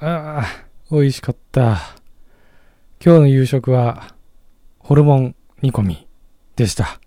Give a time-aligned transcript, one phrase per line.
[0.00, 0.46] ああ、
[0.92, 1.80] 美味しかった。
[3.04, 4.14] 今日の夕食は、
[4.78, 6.06] ホルモン煮込み
[6.54, 7.00] でした。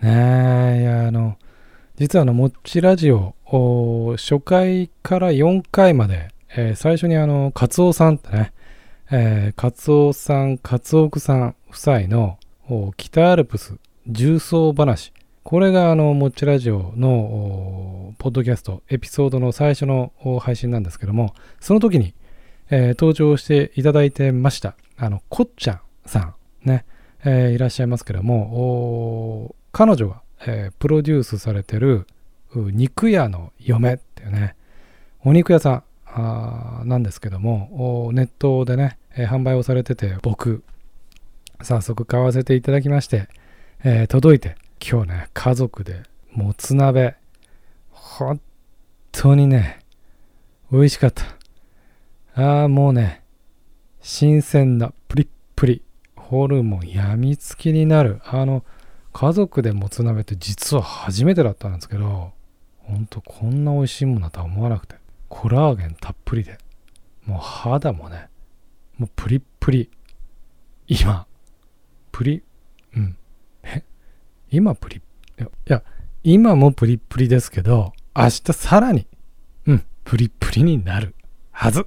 [0.00, 1.38] ねえ、いや、あの、
[1.96, 3.34] 実はあの、もっちラジオ、
[4.16, 8.52] 初回から4回まで、えー最初にあの、カツオさんってね、
[9.10, 12.38] えー、カツオさん、カツオクさん夫妻の
[12.96, 13.76] 北アルプス
[14.06, 15.12] 重曹話。
[15.48, 20.12] これがあの、もっちラジオのポッドキャスト、エピソードの最初の
[20.42, 22.12] 配信なんですけども、その時に、
[22.68, 24.76] えー登場していただいてました。
[24.98, 26.34] あの、こっちゃんさん、
[26.68, 26.84] ね、
[27.24, 32.06] えーいらっしゃいますけども、彼女が、えープロデュースされてる
[32.54, 34.54] 肉屋の嫁っていうね、
[35.24, 40.62] お肉屋さんあなんですけども、ネットでね、えー販売をされてて、僕、
[41.62, 43.28] 早速買わせていただきまして、
[43.82, 47.16] えー届いて、今日ね、家族でもつ鍋、
[47.90, 48.40] 本
[49.12, 49.80] 当にね、
[50.70, 51.24] 美味しかった。
[52.34, 53.22] ああ、もうね、
[54.00, 55.82] 新鮮なプリップリ、
[56.16, 58.20] ホルモンやみつきになる。
[58.24, 58.64] あの、
[59.12, 62.32] 家族でもつ鍋って実は初めてだったんですけど、
[62.78, 64.96] ほんとこんな美味しいものだとは思わなくて、
[65.28, 66.58] コラーゲンたっぷりで、
[67.26, 68.28] もう肌もね、
[68.96, 69.90] もうプリップリ。
[70.86, 71.26] 今、
[72.12, 72.42] プリ、
[72.96, 73.16] うん。
[74.50, 75.02] 今プリ
[75.40, 75.82] いや、
[76.24, 79.06] 今もプリップリですけど、明日さらに、
[79.66, 81.14] うん、プリップリになる
[81.52, 81.86] はず。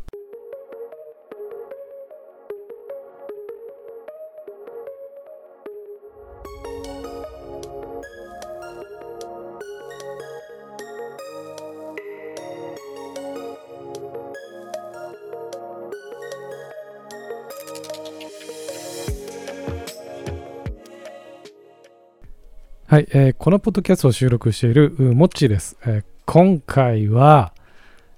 [22.91, 25.77] はい、えーこのポッドキャストを収録しているモッチーです。
[25.85, 27.53] えー今回は、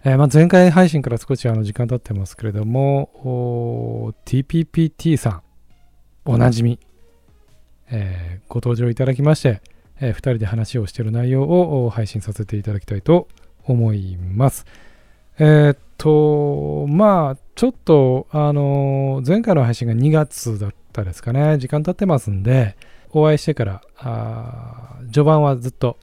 [0.03, 5.41] えーま、前回配信から少しあの時間経ってますけれども、TPPT さん、
[6.25, 6.79] おなじみ、
[7.91, 9.61] えーご登場いただきまして、
[10.01, 13.27] え2人で話をしている内容を配信させていただきたいと
[13.65, 14.65] 思います。
[15.37, 22.75] えっと、まあ、ちょっと、あの前回の配信が2月だったですかね、時間経ってますんで、
[23.13, 25.97] お会いしてから、あ序盤はずっと、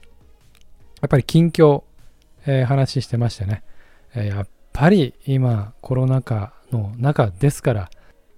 [1.01, 1.83] やっぱり近況、
[2.45, 3.63] えー話してましてね、
[4.15, 7.89] えーやっぱり今、コロナ禍の中ですから、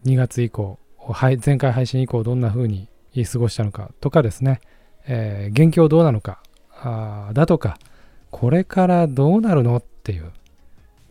[0.06, 0.80] 2月以降、
[1.46, 2.88] 前回配信以降、どんな風に
[3.32, 4.60] 過ごしたのかとかですね、
[5.08, 6.42] えー現況どうなのか、
[6.72, 7.78] あだとか、
[8.32, 10.32] これからどうなるのっていう、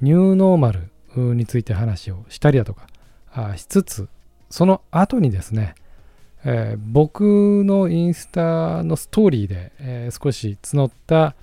[0.01, 0.91] ニューノーマル
[1.35, 2.89] について話をしたりだとか、
[3.33, 4.09] あしつつ、
[4.51, 5.77] その後にですね、
[6.45, 11.35] えー僕のインスタのストーリーで、えー少し募った、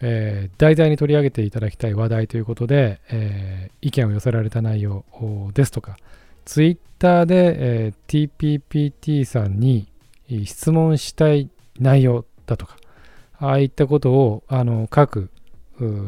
[0.00, 5.04] えー題材に取り上げていただきたい話題ということで、え意見を寄せられた内容
[5.54, 5.96] ですとか、
[6.44, 7.56] ツイッターで、
[7.88, 9.88] え TPPT さんに
[10.44, 12.76] 質問したい内容だとか、
[13.38, 15.30] ああいったことをあの各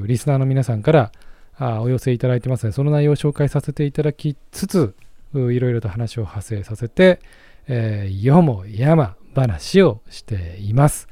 [0.06, 1.12] リスナーの皆さんから
[1.56, 4.94] あお寄せいただいてますので、その内容を紹介させていただきつつ、
[5.34, 7.20] いろいろと話を派生させて、
[7.68, 11.08] えーよもやま話をしています。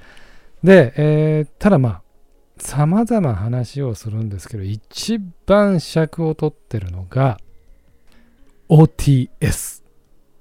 [0.65, 2.03] で、えーただまあ、
[2.59, 7.39] 様々話をするんですけど、一番尺を取ってるのが
[8.69, 9.83] OTS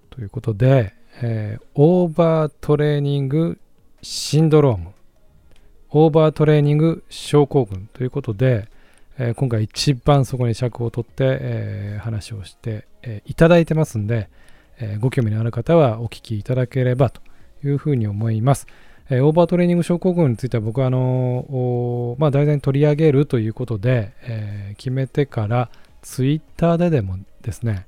[0.10, 3.60] ということで、えーオーバートレーニング
[4.02, 4.92] シンドローム、
[5.90, 8.70] オーバートレーニング症候群ということで、
[9.18, 14.30] えー今回一番そこに尺を取って、えー話をして、えいただいてますんで、
[14.80, 17.22] えご興味のある方はお聞きいただければと
[17.64, 18.68] いうふうに思います。
[19.10, 25.70] えオーバートレーニング症候群については僕はあのまあ、題材に取り上げるということで、えー決めてから
[26.02, 27.88] ツイッターででもですね、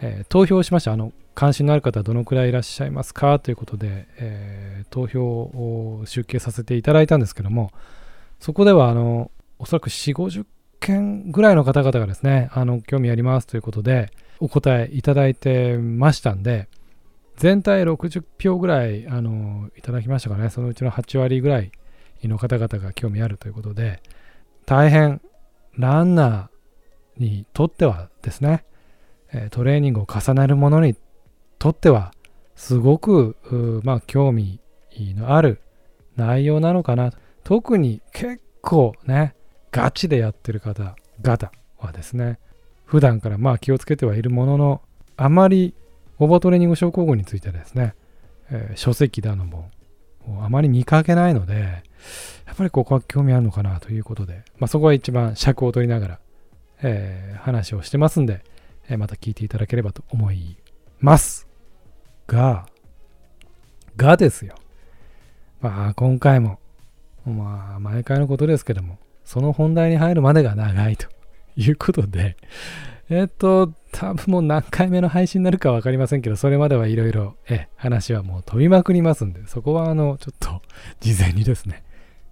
[0.00, 0.92] えー投票しました。
[0.92, 3.38] あの関心のある方どのくらいいらっしゃいますか？
[3.38, 7.72] ということで、えー投票を集計させていただいたんですけども、
[8.38, 10.44] そこではあのおそらく4、50
[10.78, 14.10] 件ぐらいの方々がですね、あの興味ありますということで
[14.40, 16.68] お答えいただいてましたんで、
[17.36, 21.70] 全体60票ぐらいあのいただきましたかね、そのうちの8割ぐらい
[22.24, 24.02] の方々が興味あるということで、
[24.66, 25.20] 大変
[25.78, 28.64] ランナーにとってはですね、
[29.50, 30.96] トレーニングを重ねるものに
[31.58, 32.12] とっては、
[32.56, 34.60] すごく、まあ、興味
[34.98, 35.60] のある
[36.16, 37.12] 内容なのかな。
[37.42, 39.34] 特に結構ね、
[39.70, 42.38] ガチでやってる方々はですね、
[42.90, 44.82] 普段からまあ気をつけてはいるものの、
[45.16, 45.74] あまり
[46.18, 47.94] オーバートレーニング症候群についてですね、
[48.50, 49.70] えー書籍だのも、
[50.42, 51.84] あまり見かけないので、
[52.46, 56.18] やっぱりここは興味あるのかなということで、まあ、そこは一番尺を取りながら、
[56.82, 58.42] えー話をしてますんで、
[58.88, 60.56] えーまた聞いていただければと思い
[60.98, 61.46] ます。
[62.26, 62.66] が、
[63.96, 64.56] がですよ。
[65.60, 66.58] まあ、今回も、
[67.24, 71.06] まあ、毎回のことですけども、その本題に入るまでが長いと
[71.56, 72.36] いうことで、
[73.08, 80.62] えっと、多分もう何回目の配信になるか分かりませんけど、それまではいろいろ、え、話はもう飛びまくりますんで、そこはあの、ちょっと、
[81.00, 81.82] 事前にですね、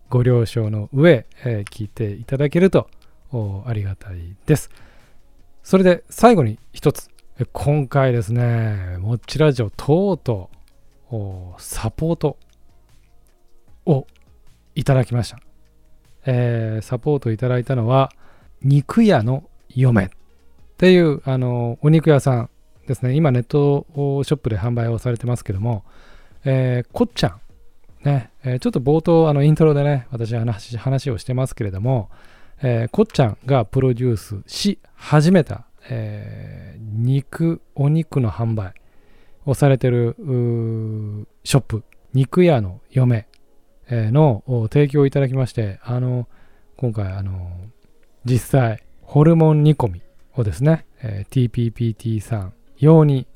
[0.09, 2.89] ご了承の上、えー聞いていただけると
[3.33, 4.71] おありがたいです。
[5.63, 7.11] それで最後に一つ、
[7.53, 10.51] 今回ですね、もっちラジオとうと
[11.11, 12.39] うおサポート
[13.85, 14.07] を
[14.75, 15.41] いただきました。
[16.25, 18.11] えーサポートいただいたのは、
[18.63, 20.05] 肉屋の嫁。
[20.05, 20.09] っ
[20.79, 22.51] ていうあのお肉屋さん
[22.87, 23.15] ですね。
[23.15, 25.85] 今ネットショップで販売をされてますけども、
[26.45, 27.41] えーこっちゃん
[28.05, 32.11] ね、えーちょっと冒頭、あのイントロでね、私話話をしてますけれども、
[32.63, 38.73] えーこっちゃんがプロデュースし始めた、えー肉、お肉の販売
[39.47, 40.17] をされてる
[41.45, 41.85] ショップ、
[42.15, 43.27] 肉屋の嫁、
[43.91, 46.29] の提供をいただきまして、あの、
[46.77, 47.51] 今回、あの、
[48.29, 50.03] 実際、ホルモン煮込み
[50.35, 53.27] をですね、えー TPPT さん用に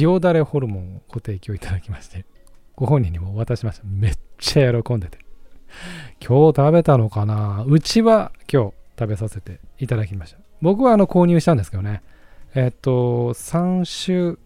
[0.00, 2.24] 塩だれホルモンをご提供いただきまして、
[2.74, 3.84] ご本人にもお渡ししました。
[3.86, 5.18] めっちゃ喜んでて。
[6.20, 7.64] 今日食べたのかな？
[7.66, 10.38] うちは今日食べさせていただきました。
[10.60, 12.02] 僕はあの購入したんですけどね。
[12.54, 14.38] えっと、3種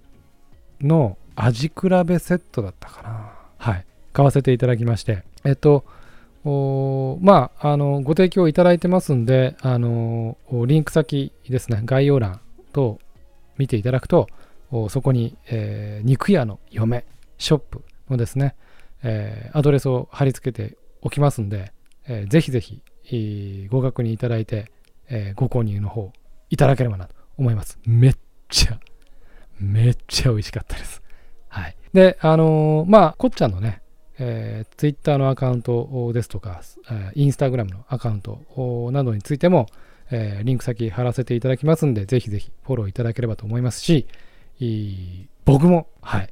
[0.81, 3.33] の味比べセットだったかな。
[3.59, 3.87] はい。
[4.13, 5.25] 買わせていただきまして。
[5.45, 5.85] えっと、
[7.21, 12.41] まあ、あの、ご提供いただいてますんで、あの、リンク先ですね、概要欄
[12.73, 12.99] と
[13.59, 14.29] 見ていただくと、
[14.89, 17.05] そこに、えー肉屋の嫁
[17.39, 18.55] ショップのですね、
[19.03, 21.73] えーアドレスを貼り付けておきますんで、
[22.07, 24.71] えーぜひぜひ、えーご確認いただいて、
[25.09, 26.13] えーご購入の方
[26.51, 27.79] いただければなと思います。
[27.87, 28.17] めっ
[28.49, 28.79] ちゃ、
[29.59, 31.03] めっちゃ美味しかったです。
[31.49, 31.77] はい。
[31.93, 33.81] で、あのーまあ、こっちゃんのね、
[34.19, 39.67] えー、Twitter のアカウントですとか、えー、Instagram のアカウントなどについても、
[40.11, 44.07] えーリンク先貼らせていただきますんで、ぜひぜひフォローいただければと思いますし、
[45.45, 46.31] 僕も、はい、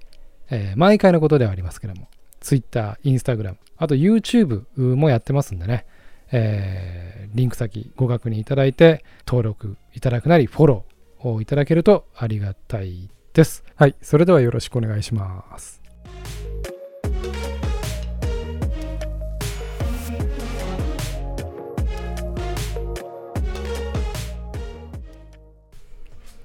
[0.51, 2.09] えー毎回のことではありますけども、
[2.41, 5.87] Twitter、Instagram、あと YouTube もやってますんでね、
[6.31, 13.65] えーリンク先ご確認いただいて、登録いただくなり、フォローをいただけるとありがたいです。
[13.75, 15.84] はい、それではよろしくお願いします。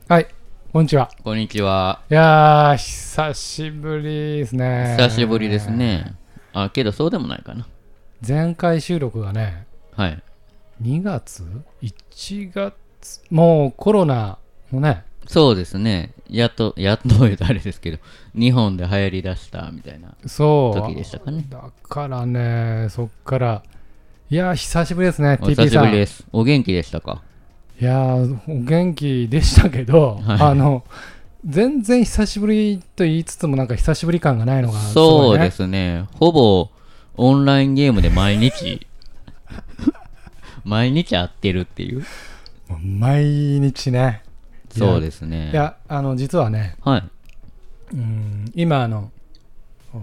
[0.10, 0.28] はい、
[0.74, 1.12] こんにちは。
[1.24, 2.02] こんにちは。
[2.10, 4.04] いやー、久しぶり
[4.40, 4.96] ですね。
[4.98, 5.70] 久しぶりです。
[5.70, 6.16] ね。
[6.52, 7.68] あ、けどそうでもないかな。
[8.28, 10.24] 前回収録がね、はい。
[10.82, 11.44] 2月
[11.84, 13.22] ?1 月？
[13.30, 14.40] もうコロナ
[14.74, 16.14] のね、そうですね。
[16.28, 18.00] やっと、やっと言うとあれですけど、
[18.34, 20.82] 日本で流行りだしたみたいなそう。
[20.88, 21.46] 時でしたかね。
[21.48, 23.62] だからね、そっから、
[24.32, 25.84] いやー、久しぶりですね、お TP 久しさん。
[25.84, 26.26] いぶりです。
[26.32, 27.22] お元気でしたか？
[27.84, 30.84] やー、お元気でしたけど、はいあの、
[31.46, 35.52] 全然久しぶりと言いつつも、なんか久しぶり感がないのが、そうでね。
[35.52, 36.06] すね。
[36.20, 36.70] ほぼ
[37.16, 38.86] オンラインゲームで毎日、
[40.66, 42.06] 毎日会ってるっていう。
[42.84, 44.24] 毎日ね。
[44.76, 45.50] いやそうですね。
[45.52, 47.04] いや、あの、実はね、はい。
[47.94, 49.12] うん今あの
[49.96, 49.98] お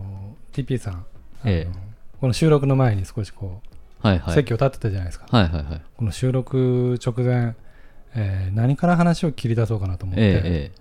[0.52, 1.06] TP さん
[1.44, 1.78] ええ
[2.20, 3.60] この収録の前に少しこ
[4.02, 4.34] う、はいはい。
[4.34, 5.82] 席を立ってたじゃないですかはいはいはい。
[5.96, 7.54] この収録直前、
[8.16, 10.72] えー何から話を切り出そうかなと思って、え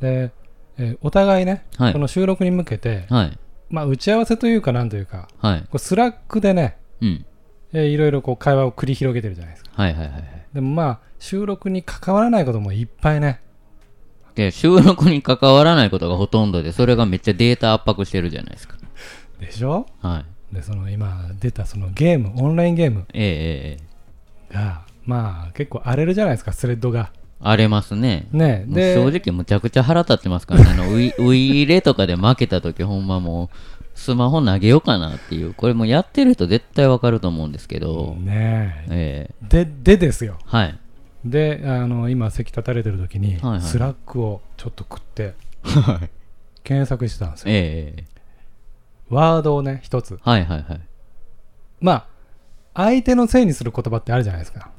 [0.00, 0.32] えで、
[0.78, 1.98] えーお互いね、ええはいこ。
[1.98, 3.38] の収録に向けて、はい。
[3.70, 5.60] まあ、打ち合わせというかなんというかはい。
[5.62, 7.26] こうスラックでね、うん。
[7.72, 10.24] えーいろいろこう会話を繰り広げてるじゃないですかはいはいはいはい。
[10.54, 13.40] でもまあ収録に関わらないこともいっぱいね
[14.34, 18.76] で、収録に関わらないことがほとんどで、それがめっちゃデータ圧迫してるじゃないですか。
[19.40, 19.86] でしょ？
[20.00, 20.54] はい。
[20.54, 23.78] でその今出たそのゲームオンラインゲームええ
[24.52, 24.56] ええ
[25.06, 28.26] まあ結構荒れるじゃないですかスレッドが荒れますね。
[28.32, 30.70] ねで正直むちゃくちゃ腹立ってますからね。
[30.70, 33.56] あのウイウイイレとかで負けた時ほんまもう
[33.94, 35.52] スマホ投げようかなっていう。
[35.52, 38.16] これもうやってる人絶対わかると思うんですけど。
[38.18, 40.78] ねええででですよはい。
[41.24, 46.10] であの今席立たれてる時に、はいはいスラックをちょっと繰ってはい。
[46.62, 48.04] 検索してたんですよええ
[49.10, 50.80] ワードをね一つはいはいはい。
[51.80, 52.06] まあ
[52.74, 54.70] 相手のせいにする言葉ってあるじゃないですか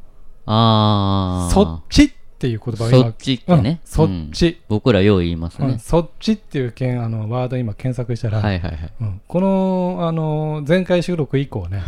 [0.46, 1.54] あー。
[1.54, 3.70] そっちっていう言葉を今そっちってね。
[3.70, 5.80] うんそっうんち、僕らよう言いますうんね。
[5.80, 8.94] そっちっていう件あのワード今検索したら、はいはいはい。
[9.02, 11.84] うんこのあの前回収録以降ね、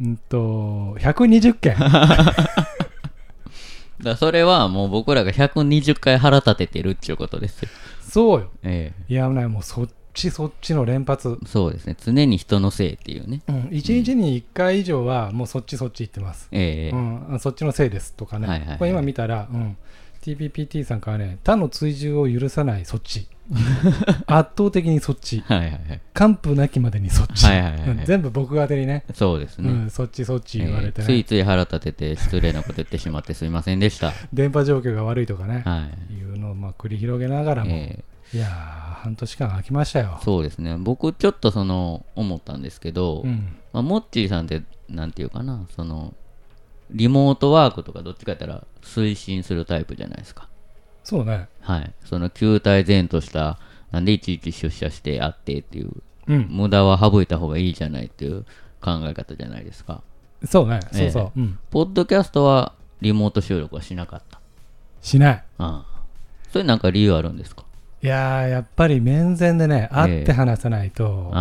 [0.00, 1.76] うんと120件
[4.02, 7.68] だそれはもう僕らが120回腹立ててるっていうことですよ。
[8.02, 8.50] そうよ。
[8.62, 11.38] えいや、ね、もうそっちそっちの連発。
[11.42, 11.96] えそうですね。
[11.98, 13.42] 常に人のせいっていうね。
[13.48, 16.48] うん、1日に1回以上はもうそっちそっち言ってます。
[16.52, 18.46] ええうん、そっちのせいですとかね。
[18.46, 19.76] はいはいはいこれ今見たら、うん、
[20.22, 23.26] TPPT さんからね、他の追従を許さないそっち。
[24.26, 25.40] 圧倒的にそっち。
[25.40, 26.00] はいはいはい。
[26.14, 27.46] 完膚なきまでにそっち。
[27.46, 29.70] はいはいはいはいうん全部僕が当てにね、そうですね。
[29.70, 34.12] うん、そっちそっち言われてええついね、つい腹立てて失礼なこと言ってしまってすいませんでした。
[34.32, 36.14] 電波状況が悪いとかね、はい。
[36.14, 38.48] いうのをまあ繰り広げながらも、ええいやー、
[39.02, 40.20] 半年間空きましたよ。
[40.22, 40.76] そうですね。
[40.78, 46.14] 僕ちょっとその思ったんですけど、うん、まあ、モッチーさんってなんていうかな、その
[46.90, 50.48] リモートワークとかどっちかやったら推進するタイプじゃないですか。
[51.02, 51.48] そうね。
[51.60, 51.92] はい。
[52.04, 53.58] その球体前とした、
[53.90, 55.90] なんでいちいち出社してあってっていう、
[56.28, 58.44] うん、無駄は省いた方がいいじゃないっていう
[58.80, 60.02] 考え方じゃないですか。
[60.44, 61.58] そうね、ええそうそう、うん。
[61.70, 64.40] ポッドキャストはリモート収録はしなかった。
[65.02, 65.44] しない。
[65.58, 66.02] ああ。
[66.50, 67.64] それなんか理由あるんですか？
[68.02, 71.32] いやー、やっぱり面前でね、会って話さないと。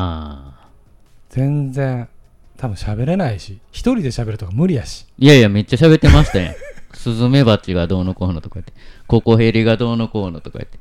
[1.29, 2.09] 全然、
[2.57, 5.05] 多分喋れないし、一人で喋るとか無理やし。
[5.17, 6.57] いやいや、めっちゃ喋ってましたね。
[6.93, 8.73] スズメバチがどうのこうのとか言って、
[9.07, 10.79] ココヘリがどうのこうのとか言って。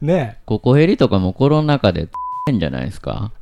[0.00, 2.08] ねココヘリとかもコロナ禍で
[2.50, 3.30] んじゃないですか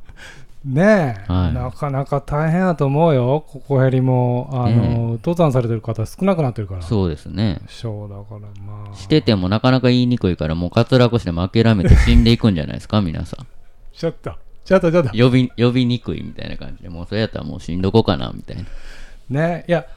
[0.63, 4.47] ねえ、はいなかなか大変だと思うよ、ここヘリも。
[4.53, 6.81] あの、登山されてる方少なくなってるから。
[6.83, 7.61] そうですね。
[7.67, 8.95] そうだからまあ。
[8.95, 13.47] しててもなかなか言いにくいから、もう滑落しても諦めて死んでいくんじゃないですか、 皆さん。
[13.91, 15.09] ちょっと、ちょっとちょっと。
[15.17, 18.63] 呼び、呼びにくいみたいな感じで、もうそれやったらもう死んどこうかな、みたいな。
[19.29, 19.87] ねいや、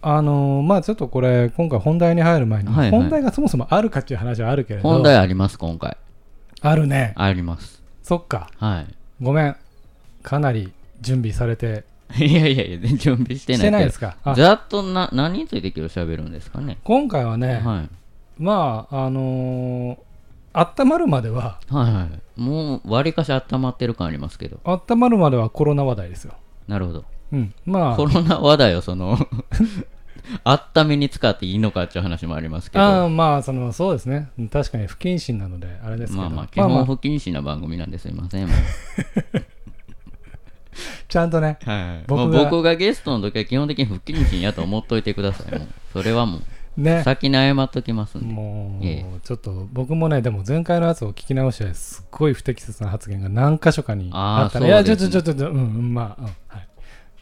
[0.00, 5.98] あのーまあちょっとこれ、今回本題に入る前に、はいはい本題がそもそもあるかっていう話はあるけれど、本題あります、今回。
[6.62, 7.12] あるね。
[7.16, 7.82] あります。
[8.02, 8.48] そっか。
[8.56, 8.86] はい。
[9.20, 9.56] ごめん。
[10.26, 11.84] かなり準備されて、
[12.18, 14.16] いやいやいや、準備してないしてないですか？
[14.24, 16.78] あざっとな、何について今日喋るんですかね？
[16.82, 17.88] 今回はね、はい。
[18.42, 19.98] まあ、あのー
[20.58, 22.40] 温まるまでは、はいはい。
[22.40, 24.58] もう、割かし温まってる感ありますけど。
[24.64, 26.32] 温まるまではコロナ話題ですよ。
[26.66, 27.04] なるほど。
[27.32, 27.54] うん。
[27.66, 29.18] まあ、コロナ話題をその、
[30.44, 32.84] 温めに使っていいのかっていう話もありますけど。
[32.84, 34.30] あーまあ、その、そうですね。
[34.50, 38.48] 確かに不謹慎なので、あれですけど、まあまあ、基まあまあ本不謹慎な番組なんですいません。
[38.48, 38.56] もう
[41.08, 45.52] ちゃんとね、はい、僕が僕がゲストの時は基本的に不謹慎やと思っといてください。
[45.58, 46.40] もうそれはも
[46.76, 48.34] う、ね、先に謝っときますんで。
[48.34, 54.66] もう、ええちょっと僕もね、でも前回のやつを聞き直して、すっごい不適切な発言が何箇所かにあったね。
[54.66, 56.68] いや、ちょそうですねちょちょちょ、うん、うん、まあ、うん、はい。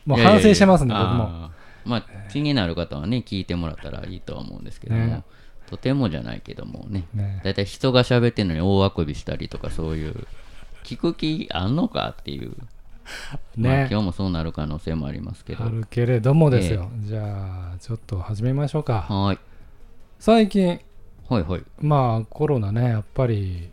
[0.06, 1.24] もう反省してますんで、僕も。
[1.24, 5.22] あーまあ、気になる方はね、聞いてもらったらいいとは思うんですけども、ね
[5.66, 10.26] とてもじゃないけどもね、ねだいたい人が喋ってるのに大あくびしたりとか、そういう、
[10.84, 12.54] 聞く気あんのかっていう、
[13.56, 15.64] まあ、ね今日もそうなる可能性もありますけど。
[15.64, 16.88] あるけれどもですよ。
[17.00, 19.02] じゃあ、ちょっと始めましょうか。
[19.02, 19.38] はい。
[20.18, 20.80] 最近、
[21.28, 21.62] はいはい。
[21.80, 23.70] まあ、コロナね、やっぱり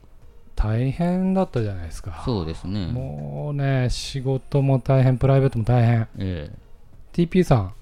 [0.56, 2.22] 大変だったじゃないですか。
[2.26, 2.88] そうですね。
[2.88, 6.08] もうね、仕事も大変、プライベートも大変。
[6.18, 6.52] え
[7.14, 7.74] TP さん、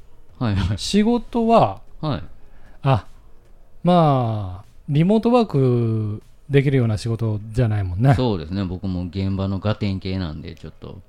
[0.42, 0.78] えはいはい。
[0.78, 2.24] 仕事は、はい。
[2.84, 3.06] あ、
[3.84, 8.16] まあ、リモートワークできるような仕事じゃないもんね。
[8.16, 8.64] そうですね。
[8.66, 11.00] 僕も現場のガテン系なんで、ちょっと、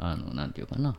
[0.00, 0.96] あの、なんていうかな。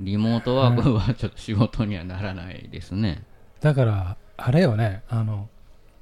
[0.00, 3.24] リモートワークはちょっと仕事にはならないですね。
[3.60, 5.48] だから、あれよね、あの、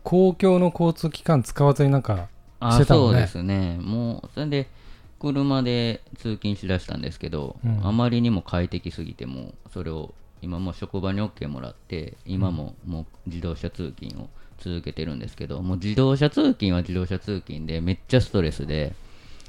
[0.03, 2.29] 公共の交通機関使わずになんか、
[2.61, 3.79] あ、してたもんねそうですね。
[3.81, 4.69] もう、それで、
[5.19, 14.29] 車で通勤しだしたんですけど、うんあまりにも快適すぎても、それを今もう職場に OK もらって、今ももう自動車通勤を
[14.59, 18.95] 続けてるんですけど、もう自動車通勤は自動車通勤でめっちゃストレスで、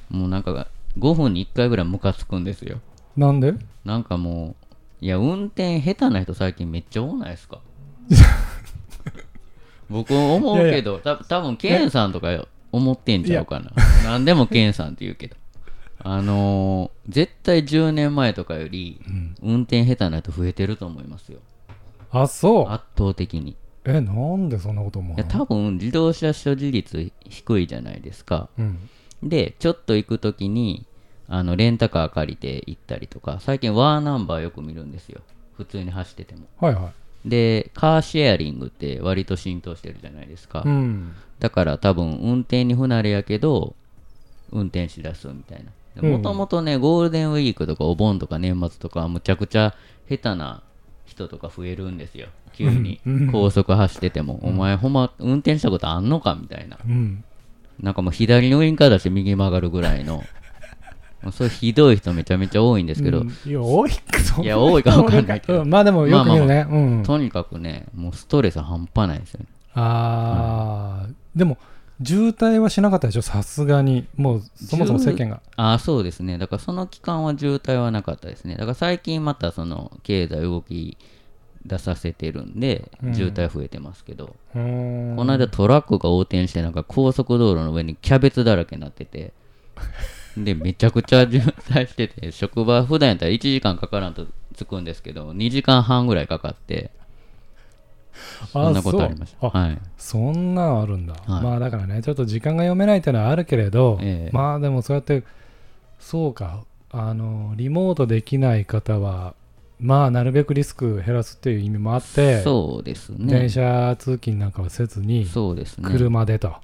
[0.09, 0.67] もうなんか
[0.99, 2.79] 5分に1回ぐらいムカつくんですよ。
[3.15, 3.53] なんで？
[3.85, 4.55] なんかも
[5.01, 7.59] う、いや、運転下手な人最近めっちゃ多ないですか？
[9.89, 13.71] 僕思うけど、た多分ケンさんとか思ってんちゃうかな。
[14.03, 15.35] 何でもケンさんって言うけど。
[15.99, 18.99] あのー絶対10年前とかより、
[19.41, 21.39] 運転下手な人増えてると思いますよ。
[22.11, 22.69] あ、そう。
[22.69, 23.55] 圧倒的に。
[23.85, 28.49] え、なんでそんなこと思ういや、多分自動車所持率低いじゃないですか。
[28.59, 28.89] うん。
[29.23, 30.85] で、ちょっと行くときに、
[31.27, 35.21] あの、レンタカー借りて行ったりとか、最近ワーナンバーよく見るんですよ。
[35.57, 36.47] 普通に走ってても。
[36.59, 36.91] はいは
[37.25, 40.63] で、カーシェアリングって割と浸透してるじゃないですか。
[40.65, 40.69] い。
[40.69, 41.15] うん。
[41.39, 43.75] だから多分運転に不慣れやけど、
[44.51, 45.65] 運転しだすみたいな。
[45.65, 49.73] うんもともとね、ゴールデンウィークとかお盆とか年末とかはむちゃくちゃ
[50.07, 50.61] 下手な
[51.07, 52.27] 人とか増えるんですよ。
[52.53, 56.37] 急にうん高速走ってても、お前ほんま運転したことあんのか？
[56.39, 56.77] みたいな。
[56.85, 57.23] うん。
[57.79, 60.23] なんかもう左のウインカー出して右曲がるぐらいの、
[61.23, 63.27] もうそうひどい人めちゃめちゃ多いんですけど、うん。
[63.45, 65.61] いや、多いいや多いか分かんないけど。
[65.61, 66.67] うんまあでもよく見るね。
[66.69, 67.03] うん。
[67.03, 69.45] とにかくね、もうストレス半端ないですよね。
[69.73, 71.57] あー、でも
[72.03, 73.21] 渋滞はしなかったでしょ？
[73.23, 74.05] さすがに。
[74.15, 75.41] もうそもそも世間が。
[75.55, 76.37] ああそうですね。
[76.37, 78.53] だからその期間は渋滞はなかったですね。
[78.55, 80.97] だから最近またその経済動き
[81.67, 83.13] 出させてるんでうん。
[83.13, 85.15] 渋滞増えてますけど、うーん。
[85.15, 89.33] この間トラックが横転してなんか高速道路の上にキャベツだらけになってて。
[90.37, 96.91] でめちゃくちゃ渋滞してて職場普段やったら1時間かからんと着くんですけど2時間半ぐらいかかって
[98.51, 99.49] そんなことありました。
[99.49, 99.77] はい。
[99.97, 101.43] そんなんあるんだ、はい。
[101.43, 104.35] まあだからねちょっと時間が読めないっていうのはあるけれど、ええ。
[104.35, 105.23] まあでもそうやって
[105.99, 106.63] そうか。
[106.89, 109.35] あのリモートできない方は
[109.79, 113.31] まあなるべくリスク減らすっていう意味もあってそうですね。
[113.31, 115.87] 電車通勤なんかはせずにそうですね。
[115.89, 116.55] 車でと、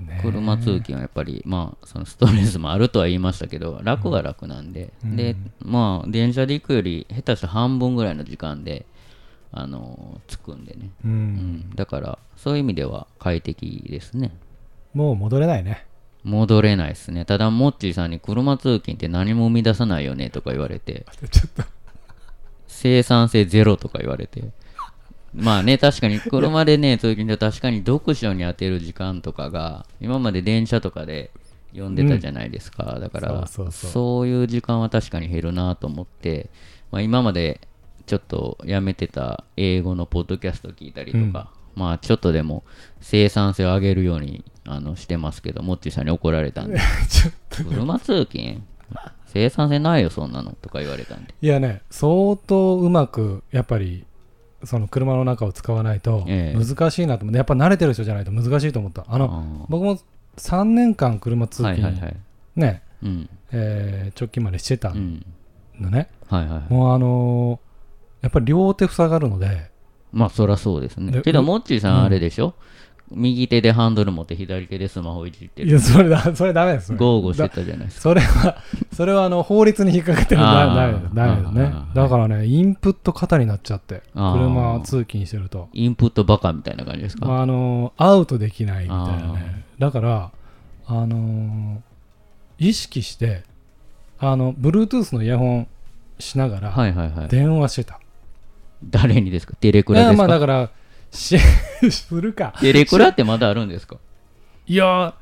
[0.00, 0.20] ね。
[0.22, 5.16] 車通勤はやっぱりまあそのストレスもあるとは言いましたけど楽は楽なんで、うん。
[5.16, 8.86] でまあ電車で行くより下手したら半分ぐらいの時間で
[9.52, 11.14] あの着くんでね、う、うん。
[11.14, 14.34] ん、だからそういう意味では快適ですね。
[14.94, 15.86] もう戻れないね。
[16.24, 17.26] 戻れないですね。
[17.26, 21.04] ただモッチーさんに車通勤って何も生み出さないよねとか言われて。
[21.30, 21.62] ちょっと
[22.74, 24.42] 生産性ゼロとか言われて。
[25.32, 31.32] まあね確かに車でね通勤で確かに読書に当てる時間とかが今まで電車とかで
[31.72, 36.48] 読んでたじゃないですか、だからそういう時間は確かに減るなと思って、
[36.92, 37.60] まあ、今まで
[38.06, 42.62] ちょっとやめてた英語のポッドキャスト聞いたりとか、まあちょっとでも
[43.00, 46.78] 生産性を上げるようにあのしてますけどモッチーさんに怒られたんで。
[47.10, 47.64] ちょっと。
[47.64, 48.62] 車通勤？
[49.34, 50.52] 生産性ないよそんなの。
[50.62, 51.34] とか言われたんで。
[51.42, 54.04] いやね相当うまくやっぱり
[54.64, 56.58] その車の中を使わないとええ。
[56.64, 59.04] 難しいなと思って、やっぱ慣れてる人じゃないと難しいと思った。
[59.08, 59.98] あのあ僕も
[60.38, 62.16] 3年間車通勤、はいはい
[62.56, 63.28] ね、うん。
[63.52, 65.24] えー直近までしてたうん。
[65.78, 66.72] のね、はいはいはい。
[66.72, 69.70] もうあのーやっぱり両手塞がるので。
[70.12, 71.12] まあそらそうですね。
[71.12, 72.54] でけどモッチーさんうんあれでしょ、
[73.16, 75.68] 右手でハンドル持って左手でスマホいじってる。
[75.68, 78.02] いやそれだそれダメです豪語してだたじゃないですか。
[78.02, 78.56] それは
[78.92, 81.74] それはあの法律に引っかかってるあーダメですダメですね。
[81.94, 85.68] だからねインプット型になっちゃって車通勤してると。
[85.72, 89.64] インプットバカみたいな感じですか、まあ、あのアウトできないみたいなね。
[89.78, 90.30] だから
[90.86, 91.78] あのー
[92.56, 93.42] 意識して
[94.20, 95.66] あの Bluetooth のイヤホン
[96.20, 97.28] しながらはいはいはい。
[97.28, 97.98] 電話してた、
[98.84, 99.54] 誰にですか？
[99.56, 100.16] テレクラですか？
[100.16, 100.70] まあだから
[101.14, 101.38] し
[101.90, 102.54] するか。
[102.60, 103.96] テレクラってまだあるんですか？
[104.66, 105.14] いや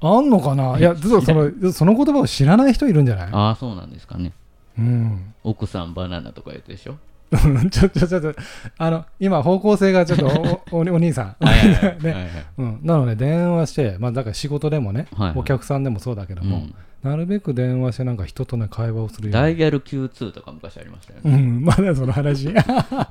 [0.00, 0.78] あんのかな？
[0.78, 3.28] いや実はそのその言葉を知らない人いるんじゃない？
[3.32, 4.32] ああそうなんですかね。
[4.78, 5.34] うん。
[5.44, 6.96] 奥さんバナナとか言うでしょ？
[7.70, 8.34] ちょちょちょちょ
[8.78, 11.44] あの今方向性がちょっとお おお兄さん。
[11.44, 12.30] はいはいはいねはいはい。
[12.58, 15.38] うん、なので電話して、まあ、だから仕事でもね、はいはい。
[15.38, 16.74] お客さんでもそうだけども、うん。
[17.02, 21.30] なるべく電話してなんか人とね会話をするダイヤル Q2 とか昔ありましたよね。
[21.34, 21.64] うん。
[21.64, 22.48] まだその話。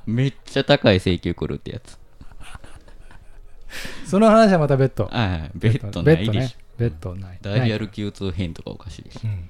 [0.08, 2.00] めっちゃ高い請求来るってやつ
[4.06, 5.06] その話はまた別途。
[5.06, 5.52] はいはい。
[5.56, 6.56] ベッドないでしょ、ね。
[6.78, 7.22] 別途ない。
[7.22, 9.18] ないダイヤル Q2 編とかおかしいでし。
[9.18, 9.50] ょうん。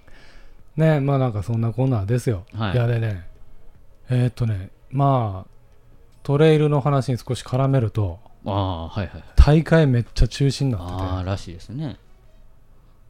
[0.78, 2.76] ねまあなんかそんなこんなですよ、はい。
[2.76, 3.28] やでね。
[4.10, 5.50] えーっとねまあ
[6.24, 11.98] トレイルの話に少し絡めるとああはいはい大会めっちゃ中止になってああらしいですね。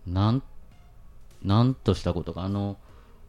[0.05, 0.43] なん
[1.43, 2.43] なんとしたことか。
[2.43, 2.77] あの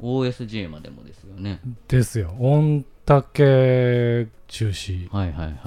[0.01, 1.61] OSJ までもですよね。
[1.89, 2.35] てですよ。
[2.39, 5.13] 御嶽中止。
[5.13, 5.59] はいはいはい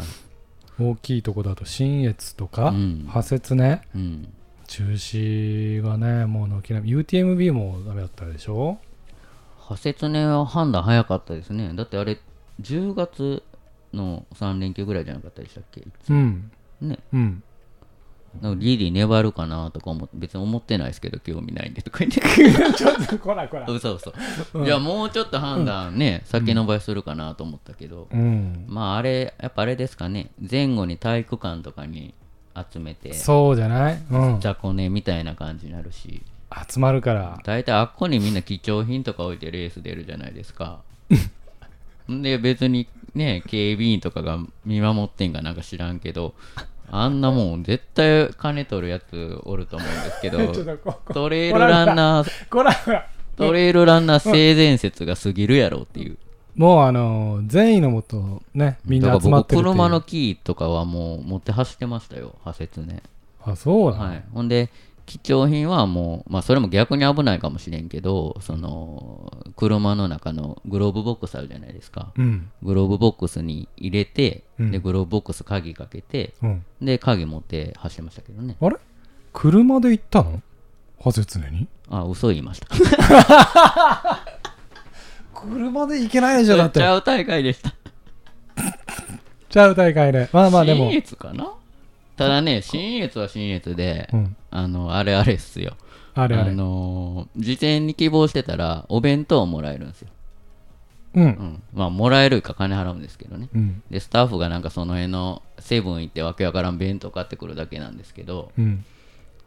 [0.80, 3.00] 大きいとこだと新越とか、うん。
[3.00, 3.82] 派切ね。
[3.96, 4.34] うん。
[4.68, 7.04] 中止がねもう軒並み。
[7.04, 8.80] UTMB もダメだったでしょ？
[9.58, 11.74] 派切ねは判断早かったですね。
[11.76, 12.20] だってあれ
[12.62, 13.44] 10月
[13.94, 15.86] の3連休ぐらいじゃなかったでしたっけ？
[16.10, 16.52] うん。
[16.82, 17.00] ね。
[17.14, 17.44] うん
[18.42, 22.22] なんかギリ粘るかなとか思別に思ってないですけど興味ないんでとか言って。
[22.78, 23.66] ちょっとこらこら。
[23.68, 24.14] 嘘嘘
[24.64, 28.66] いやもうちょっと判断ね、先延ばしするかなと思ったけど、うん。
[28.68, 30.32] まああれやっぱあれですかね。
[30.50, 32.14] 前後に体育館とかに
[32.72, 34.02] 集めてそうじゃない？
[34.12, 34.40] うん。
[34.40, 36.22] 雑魚寝みたいな感じになるし。
[36.70, 37.40] 集まるから。
[37.46, 40.80] 大体あっこにみんな貴重品とか置いてレース出るじゃないですか。
[42.12, 46.34] ん で別にね警備員とかが見守ってんかなんか知らんけど
[46.94, 50.40] あんなもん絶対金取るやつおると思うんですけど
[51.14, 53.04] トレイルランナー
[53.38, 56.18] トレイルランナー性善説が過ぎるやろっていう。
[56.54, 59.74] もうあの善意のもとねみんな集まってるっていう。
[59.74, 63.02] だから僕車のキーとかはもう持って走ってましたよ派切ね。
[63.44, 64.70] あそうなの、はい、ほんで
[65.20, 72.12] 貴重品はもう、まあ、それも逆に危ないかもしれんけどその車の中のグローブボックスあるじゃないですか。
[72.18, 72.50] うん。
[72.64, 74.72] グローブボックスに入れて、うん。
[74.72, 76.66] でグローブボックス鍵かけてうん。
[76.82, 78.56] で鍵持って走ってましたけどね。
[78.62, 78.78] あれ？
[79.34, 80.42] 車で行ったの？
[81.02, 81.68] ハゼツネに？
[81.90, 82.68] あ嘘言いました。
[85.34, 86.80] 車で行けないでしょだって。
[86.80, 87.74] ちゃう大会でした。
[89.50, 90.30] ちゃう大会で。
[90.32, 90.90] まあまあでも。
[90.90, 91.54] 新越かな？
[92.18, 94.36] ただね新越は新越で、うん。
[94.52, 95.76] あのあれあれっすよ
[96.14, 96.52] あれあれ。
[96.54, 100.10] のー事前に希望してたらお弁当をもらえるんですよ、
[101.16, 101.22] う。
[101.22, 103.84] うんん、まあもらえるか金払うんですけどねうん。
[103.90, 108.86] でスタッフがなんかその辺のセブン行ってわけわからん弁当買ってくるだけなんですけどうん。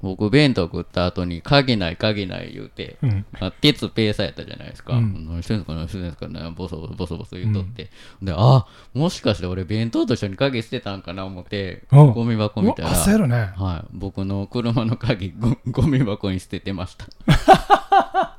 [0.05, 3.25] 僕弁当食った後に鍵ない鍵ない言うて、うん。
[3.40, 5.27] あ鉄ペーサーやったじゃないですか、うん。
[5.27, 7.90] 何してんすか何してんすかねボソボソボソボソ言うとって、
[8.23, 12.12] であもしかして俺弁当と一緒に鍵捨てたんかな思ってうん。
[12.12, 13.53] ゴミ箱見たら焦るね。
[13.57, 17.07] はい、僕の車の鍵ゴ ゴミ箱に捨ててました。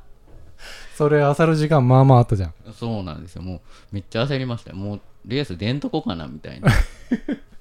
[0.94, 2.54] それ、漁る時間まあまああったじゃん。
[2.72, 3.42] そうなんですよ。
[3.42, 3.60] もう
[3.92, 4.70] めっちゃ焦りました。
[4.70, 6.70] よもうレース出んとこかなみたいな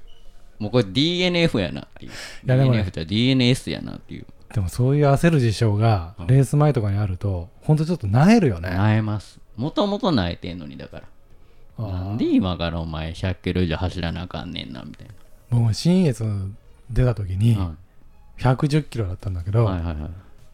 [0.60, 2.12] もうこれ DNF やなっていう。
[2.46, 2.80] やでもね。
[2.82, 4.26] DNF じゃ DNS やなっていう。
[4.54, 8.70] でもそういう焦る事象がレース前とかにあると、ほんとちょっとなえるよね。
[8.70, 9.40] なえます。
[9.58, 11.04] もともとなえてんのにだから。
[11.78, 11.92] あー。
[11.92, 15.08] なんで今からお前100キロ以上走らなあかんねんなみたい
[15.50, 16.24] 僕も新越
[16.90, 17.76] 出た時にな、
[18.40, 19.96] 110キロだったんだけど、はいはい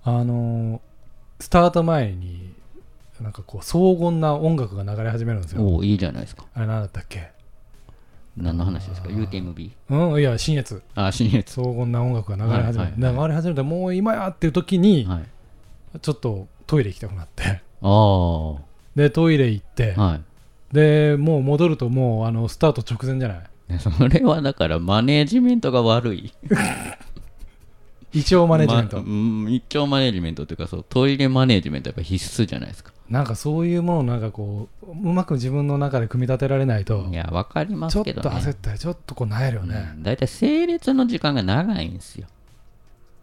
[0.04, 0.80] あのー
[1.40, 2.54] スタート前に
[3.20, 5.62] なんかこう荘厳な音楽が流れ始めるんですよ。
[5.64, 6.46] おおいいじゃないですか。
[6.54, 7.32] あれ何だったっけ？
[8.38, 9.72] 何の話ですか？UTMB?
[9.89, 10.82] うんいや新越。
[10.96, 11.54] あ新越。
[11.54, 13.28] 荘厳な音楽が流れ始める、はいはいはい。
[13.28, 16.00] 流れ始めてもう今やっていう時に、はい。
[16.00, 17.62] ちょっとトイレ行きたくなって。
[17.82, 18.60] ああは
[18.96, 19.96] でトイレ行って、
[20.72, 20.76] い。
[20.76, 23.74] でもう戻るともうあのスタート直前じゃない？
[23.74, 26.34] ねそれはだからマネージメントが悪い。
[28.13, 42.28] 一応マネジメント、まうん一丁マネージメントというかそうトイレマネージメントやっぱ必須じゃないですかなんかそういうものをなんかこううまく自分の中で組み立てられないといやわかりまちょっとすけどね焦ったりちょっとこうなえるよね、うん大体整列の時間が長いんですよ。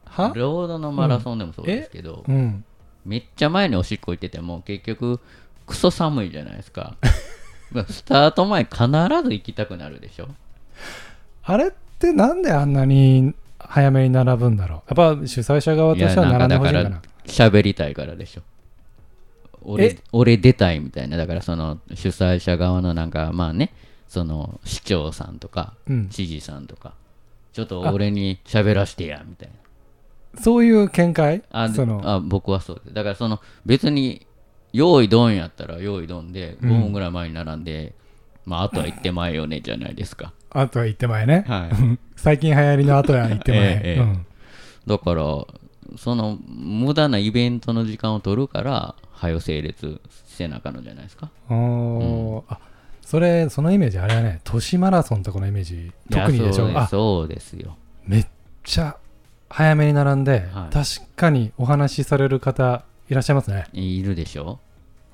[0.05, 0.33] は？
[0.35, 2.65] ロードのマラソンでもそうですけど、うん。
[3.07, 5.21] めっちゃ前におしっこ行ってても結局
[5.67, 6.97] クソ寒いじゃないですか。
[7.73, 8.89] まあスタート前必ず
[9.33, 10.29] 行きたくなるでしょ。
[11.45, 14.95] あれってなんであんなに早めに並ぶんだろう？
[15.01, 17.01] やっぱ主催者側としては並んでほしいかな？
[17.25, 18.43] 喋りたいからでしょ
[19.73, 19.99] 俺え？
[20.13, 21.17] 俺出たいみたいな。
[21.17, 23.73] だからその主催者側のなんかまあね
[24.09, 26.95] その市長さんとかうん、知事さんとか
[27.53, 30.41] ちょっと俺に喋らしてやみたいな。
[30.41, 31.43] そういう見解？
[31.51, 32.01] あでその。
[32.05, 32.95] あ僕はそうです。
[32.95, 34.27] だからその別に
[34.73, 36.81] 用意ドンやったら用意ドンで5うん。
[36.83, 37.95] 分ぐらい前に並んで、
[38.45, 40.33] まああとは行ってまえよねじゃないですか。
[40.51, 41.99] あとは言って前ね、はい。
[42.17, 44.01] 最近流行りの後は言って前、 ええええ。
[44.01, 44.27] うん。
[44.87, 45.23] だから
[45.97, 51.31] その無駄なイベントの時間を取るから早整列せなあかんのじゃないですか。
[51.49, 52.43] おー。
[52.49, 52.61] あ
[53.03, 54.41] それそのイメージあれはね。
[54.45, 56.73] 都市マラソンとかのイメージ特にでしょう。
[56.73, 56.89] です。
[56.89, 57.77] そうですよ。
[58.05, 58.27] めっ
[58.65, 58.97] ちゃ
[59.49, 60.75] 早めに並んで、はい。
[60.75, 60.85] 確
[61.17, 63.67] かにお話しされる方いらっしゃいますね。
[63.73, 64.59] いるでしょ。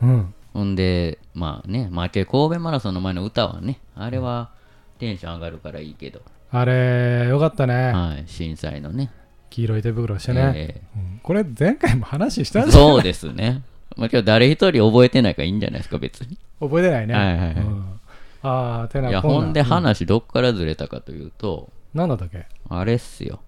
[0.03, 0.35] うん。
[0.53, 4.51] ほんでまあねまあ神戸マラソンの前の歌はねあれは
[4.99, 9.11] テンション上がるからいいけど、あれよかったね、はい震災のね
[9.55, 11.21] 黄色い手袋してね、えうん。
[11.23, 12.83] これ前回も話したえんじゃん。
[12.83, 13.63] そうですね。
[13.97, 16.37] まあ今日誰一人覚えてないからいいんじゃないですか別に。
[16.59, 17.55] 覚えてないね、はいはいはい。
[17.55, 18.01] うん。
[18.43, 22.47] ああてなほんでうん話どっからずれたかというと、なんだったっけ？
[22.69, 23.39] あれっすよ。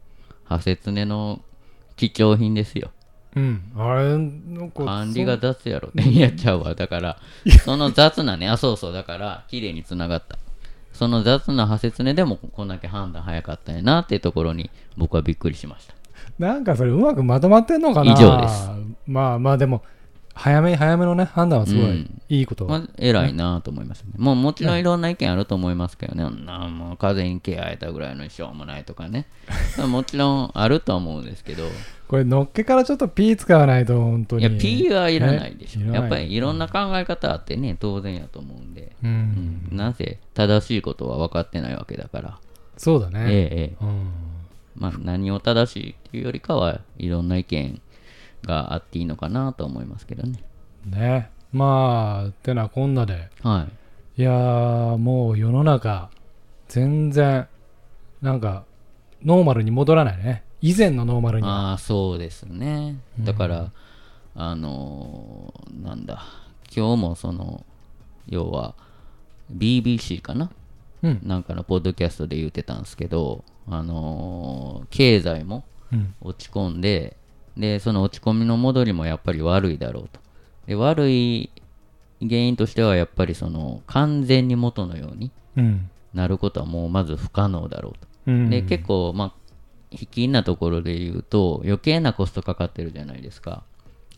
[0.45, 1.42] ハセツネの
[1.97, 2.92] 貴重品ですよ。
[3.35, 3.73] うん。
[3.77, 5.88] あれなんか管理が雑やろ。
[5.88, 6.77] ってやっちゃうわ。
[6.77, 7.19] だから
[7.64, 8.92] その雑なねあそうそう。
[8.92, 10.38] だから綺麗につながった。
[10.92, 15.95] その雑な派説ねでもこんだけ判断早かったんやなっていうところに僕はびっくりしました
[16.38, 18.12] なんかそれうまくまとまってんのかな？
[18.12, 18.70] 以上です。
[19.07, 19.83] まあまあでも
[20.37, 22.22] 早め早めのね判断はすごいうん。
[22.29, 24.12] いいこと、まあ、偉いなと思いましたね。
[24.18, 29.26] もうもちろんいろんな意見あると思いますけどね、なもう風に毛生えたぐらいのしょうもないとかね、
[29.88, 31.64] もちろんあるとは思うんですけど、
[32.09, 34.42] これのっけからちょっと P 使わないと本当に。
[34.42, 35.81] いや、P はいらないでしょ。
[35.81, 35.94] ね。
[35.94, 39.12] やっぱりいろんな考え方あってね、当然やと思うんで、ううん
[39.72, 42.38] ん、なぜ正しいことは分かってないわけだから、
[42.76, 43.85] そうだね、ええええ。
[43.85, 44.11] うん
[44.76, 47.80] まあ、何を正しいっていうよりかはいろんな意見
[48.44, 50.42] があっていいのかなと思いますけどね。
[50.84, 51.30] ね。
[51.52, 53.30] まあてなこんなで。
[53.42, 53.66] は
[54.16, 54.20] い。
[54.20, 56.10] いやーもう世の中
[56.68, 57.48] 全然
[58.22, 58.64] なんか
[59.24, 60.44] ノーマルに戻らないね。
[60.60, 61.70] 以前のノーマルには。
[61.70, 62.96] ああそうですね。
[63.18, 63.24] うん。
[63.24, 63.72] だから、
[64.34, 66.24] あのーなんだ。
[66.74, 67.64] 今日もその
[68.28, 68.74] 要は
[69.54, 70.50] BBC かな？
[71.02, 71.20] うん。
[71.22, 76.14] なんかのポッドキャストで言ってたんですけどあのー経済もうん。
[76.20, 77.16] 落ち込んで
[77.57, 80.20] でその落ち込みの戻りもやっぱり悪いだろうと。
[80.66, 81.50] で悪い
[82.20, 85.90] 原因としてはやっぱりその完全に元のようにうん。
[86.14, 87.98] なることはもうまず不可能だろうと。
[88.26, 88.50] うん。
[88.50, 89.33] で結構まあ
[89.90, 93.62] 卑近なところで言うと余計なコストかかってるじゃないですか、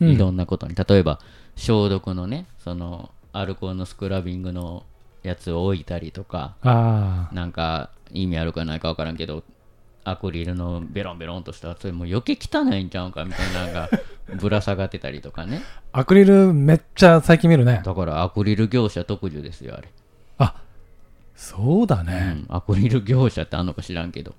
[0.00, 0.08] うん。
[0.10, 0.74] いろんなことに。
[0.74, 1.20] 例えば
[1.56, 4.84] 消毒のねそのアルコールのスクラビングの
[5.22, 9.42] やつを置いたりとかあなんか意味あるかないか分からんけど
[10.04, 13.90] アクリルのベロンベロンとしたそれもう余計汚いんちゃうんかみたいなのが
[14.40, 15.62] ぶら下がってたりとかね。
[15.92, 17.82] アクリルめっちゃ最近見るね。
[17.84, 19.88] だからアクリル業者特需ですよあれ、
[20.38, 20.54] あ、
[21.34, 22.12] そうだうね。
[22.32, 24.34] ん、アクリル業者ってあんのか知らんけど。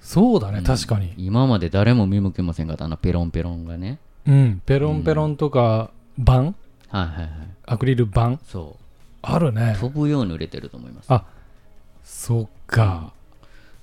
[0.00, 0.64] そうだね、うん。
[0.64, 1.12] 確かに。
[1.16, 3.98] 今まで誰も見向けませんかったあのペロンペロンがね。
[4.26, 6.52] うん、ペロンペロンとか、板はい
[6.92, 7.28] はいはい。
[7.66, 8.76] アクリル板そ
[9.22, 9.74] あるね。
[9.76, 9.80] う。
[9.80, 11.06] 飛ぶように売れてると思います。
[11.12, 11.24] あ
[12.04, 13.12] そっか。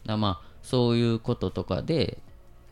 [0.05, 2.17] だまあそういうこととかで、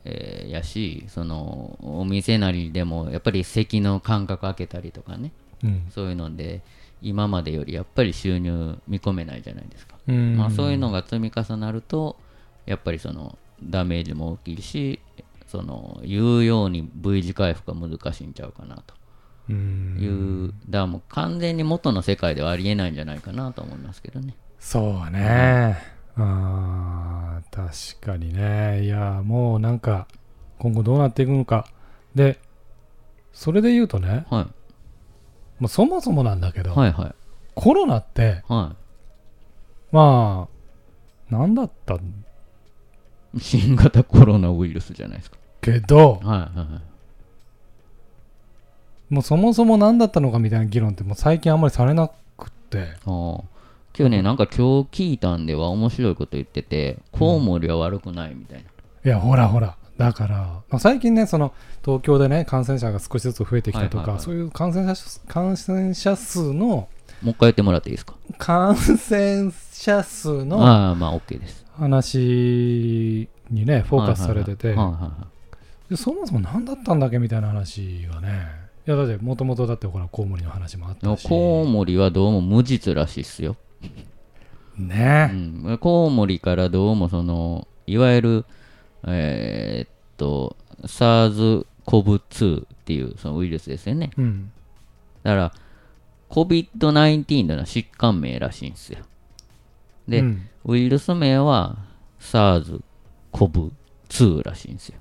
[0.05, 5.31] えーやしそのお店なりでもやっぱり席の間隔空けたりとかね。
[5.63, 5.87] うん。
[5.89, 6.61] そういうので
[7.01, 10.37] 今までよりやっぱり収入見込めないじゃないですか、うん。
[10.37, 12.15] まあ、そういうのが積み重なると
[12.65, 14.99] やっぱりそのダメージも大きいし
[15.47, 18.93] その言うように V 字回復が難しいんちゃうかなと。
[19.49, 19.97] うん。
[19.99, 24.35] いう、だからもう完全に元の世界ではありえないんじゃないかなと思いますけどね。
[24.59, 25.77] そうね。
[26.17, 28.83] あー確かにね。
[28.83, 30.07] いや、もうなんか、
[30.59, 31.67] 今後どうなっていくのか。
[32.15, 32.39] で、
[33.33, 34.43] それで言うとね、はい。
[35.59, 37.15] もうそもそもなんだけど、はいはい。
[37.55, 38.75] コロナって、は
[39.91, 40.47] ま
[41.29, 41.99] あ、なんだったい
[43.39, 45.37] 新型コロナウイルスじゃないですか。
[45.61, 46.63] けど、はいはいは
[49.09, 49.13] い。
[49.13, 53.43] もうそもそも何だったのかみたいな議論ってもう最近あんまりされなくって、ああ
[53.97, 58.63] 今日ね、なんか今日聞いたんでは面白いこと言ってて、コウモリは悪くないみたいな。
[58.63, 59.75] いや、ほらほら。
[59.97, 60.37] だから、
[60.69, 66.87] まあ、最近ね、その東京でね、感染者が少しずつ増えてきたとか、はいはいはいそういう感染者数感染者数の、も
[67.23, 68.15] う一回言ってもらっていいですか？
[68.39, 71.65] 感染者数のああ、まあ OK です。
[71.77, 74.73] 話にね、フォーカスされてて、
[75.95, 78.47] そもそも何だったんだっけみたいな話がね、
[78.87, 83.55] いや、だって、もともとだって、ほら、コウモリの話もあったし、コウモリはどうも無実らしいっすよ。
[84.79, 88.45] うね、ん、コウモリからどうもその、いわゆる、
[89.07, 94.11] えーっと、SARS-CoV-2 っていうそのウイルスですよね。
[94.17, 94.51] うん、
[95.23, 95.53] だから、
[96.29, 98.99] COVID-19 というのは疾患名らしいんですよ。
[100.07, 101.77] で、うんウイルス名は
[102.19, 104.97] SARS-CoV-2 らしいんですよ。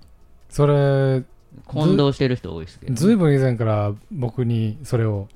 [0.49, 1.23] それ、
[1.67, 5.29] 混同してる人多いですけど、ずいぶん以前から僕にそれをね、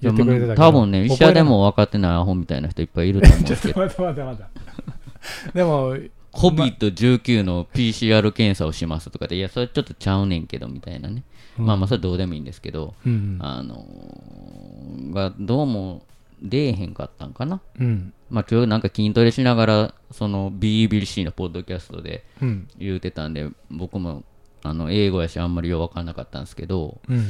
[0.00, 3.48] 言ってくれてたけど、多分ね、医者でも分かってないアホみたいな人いっぱいいると思うんで。
[3.56, 5.52] ちょっと待って待って待って。
[5.54, 5.96] でも、
[6.32, 11.24] COVID-19 の PCR 検査をしますとかで、いや、それちょっとちゃうねんけどみたいなね。
[11.58, 16.02] うんまあまあ、それどうでもいいんですけど、うん、あのーがどうも
[16.40, 17.60] 出えへんかったんかな。
[17.80, 24.22] うん、まあ今日なんか筋トレしながら、その BBC のポッドキャストでうん、言うてたんで、僕も
[24.62, 27.26] あの英語やしあんまりよう分かんなかったんですけど、うん。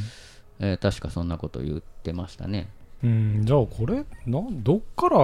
[0.60, 2.68] えー確かそんなこと言ってましたね。
[3.04, 5.18] うん、じゃあこれな、どっから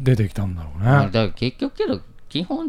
[0.00, 0.84] 出てきたんだろうね。
[0.86, 2.66] まあだから結局けど、基本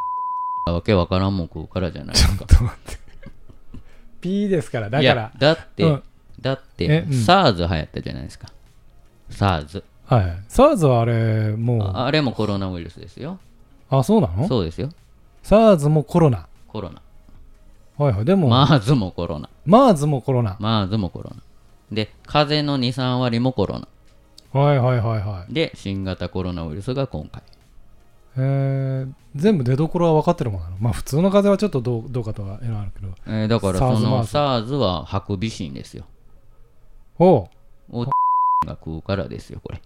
[0.68, 2.46] わけわからんもん食うからじゃないですか。
[2.46, 3.00] ちょっと待って。
[4.22, 6.04] P ですから、だいやから、だって、うん
[6.42, 8.48] だって、えうん SARS 流行ったじゃないですか。
[9.30, 9.84] SARS。
[10.06, 10.26] はい。
[10.50, 13.40] SARS はあれ、もう、ああれもコロナウイルスですよ。
[13.90, 14.48] あ、そうなの？
[14.48, 14.90] そうですよ。
[15.44, 16.48] ?SARS もコロナ。
[16.68, 17.02] コロナ。
[17.98, 18.26] はいはい。
[18.26, 19.50] でも、MERS もコロナ。
[19.68, 20.58] MERS もコロナ。
[20.60, 21.42] MERS もコロナ。
[21.94, 23.88] で、風邪の2、3割もコロナ。
[24.60, 25.54] はいはいはいはい。
[25.54, 27.42] で、新型コロナウイルスが今回。
[28.36, 30.78] えー、全部出どころは分かってるものなの？
[30.80, 33.14] まあ普通の風邪はちょっとどうどうかとはいうのはあるけど。
[33.28, 36.06] えーだからその SARS はハクビシンですよ。
[37.20, 37.50] おう
[37.92, 38.10] をが
[38.70, 39.82] 食うからですよ、これ。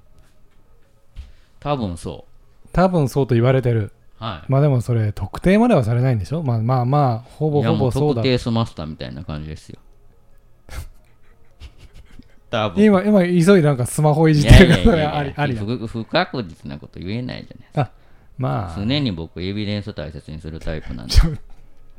[1.59, 2.23] 多分そ
[2.71, 3.91] 多分そうと言われてる。
[4.21, 4.23] う。
[4.23, 4.51] はい。
[4.51, 6.41] まあでもそれ特定まではされないんでしょ？
[6.41, 8.23] まあまあまあ、ほぼほぼそうだ特。
[8.23, 9.79] 定スマスターみたいな感じですよ。
[12.49, 12.83] 多分。
[12.83, 15.61] 今、今、急いでなんかスマホいじいってるやいやいやいやあり、ありだ。
[15.63, 17.91] 不不確実なこと言えないじゃないですか。
[18.37, 21.13] まあ、常に僕、エビデンス大切にするタイプなんで。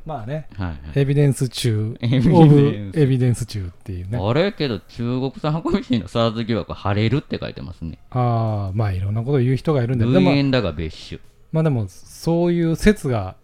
[0.05, 4.17] まあね、はいはいエビデンス中、エビデンスオブエビデンス中っていうね。
[4.17, 7.99] あれけど、中国産ハクビシンの SARS 疑惑晴れるって書いてますね。
[8.09, 11.19] ああ、まあいろんなことを言う人がいるんで、で類も、縁だが別種。
[11.51, 13.35] まあでも、そういう説が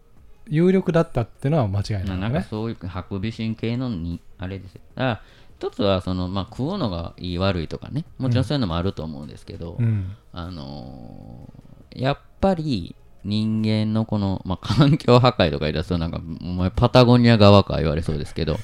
[0.48, 2.18] 有力だったっていうのは間違いないね。
[2.18, 4.82] なんかそういうハクビシン系のにあれですよ。
[4.96, 5.22] だから
[5.58, 10.16] 一つはその、まあ、食うのがいい悪いとかね、もちろんそういうのもあると思うんですけど、うん。
[10.34, 11.66] あのー
[11.98, 18.58] やっぱり人間のこの、まあ、環境破壊とか言い出すとなんかお前パタゴニア側か言われそうですけど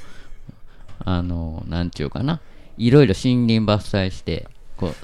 [1.05, 2.41] あのーなんちゅうかな。
[2.77, 4.95] いろいろ森林伐採してこう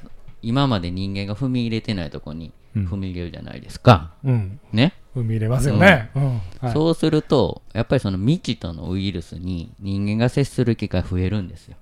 [0.42, 2.88] 今まで人間が踏み入れてないとこにうん。
[2.88, 4.60] 踏み入れるじゃないですか、うん。
[4.74, 6.10] ね踏み入れますよね。
[6.16, 6.42] うん。
[6.60, 11.76] はいそうするとやっぱりその未知とのウイルスに人間が接する機会増えるんですよ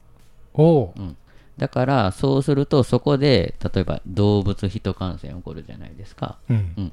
[0.54, 0.94] おう
[1.58, 6.92] だからそうするとそこで例えば動物人感染起こるじゃないですかうん。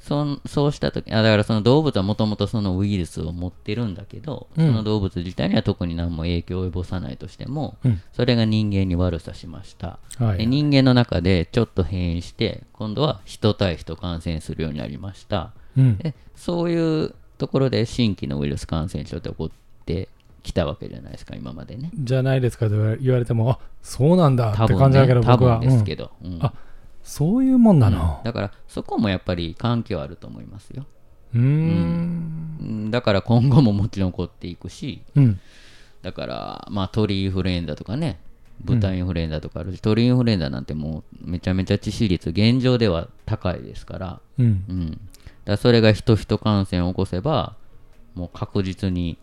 [0.00, 10.38] そんそうした時あだからその動物はもともとそのウイルスを持ってるんだけど、うんその動物自体には特に何も影響を及ぼさないとしても、うんそれが人間に悪さしました、はい。
[10.38, 15.98] で人間の中でちょっと変異して今度は人対人感染するようになりましたうん。
[15.98, 19.50] でそういうところで新規のウイルス感染症って起こっ
[19.84, 20.08] て
[20.42, 25.60] きたわけじゃないですか今までねじゃないですかと言われても、あそうなんだって感じだけど、多僕は。
[25.60, 26.52] ですけど、うんあ
[27.04, 28.20] そういうもんなの。
[28.22, 30.84] だからそこもやっぱり関係はあると思いますよ
[31.34, 31.42] うーん。
[31.42, 35.40] うんだから今後ももちろん起こっていくしうん。
[36.02, 38.20] だからまあ鳥インフルエンザとかね
[38.64, 45.00] 豚インフルエンザとかあるし、鳥インフルエンザなんてもうめちゃめちゃ致死率現状では高いですから、うん。
[45.46, 47.56] うん、だそれが人人感染を起こせば
[48.14, 49.18] もう確実に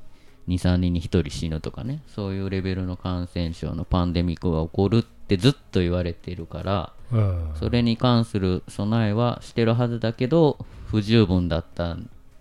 [0.48, 11.98] 23人に1人死ぬとかねそういうレベルの感染症のパンデミックが起こるってずっと言われてるからうんそれに関する備えはしてるはずだけど不十分だった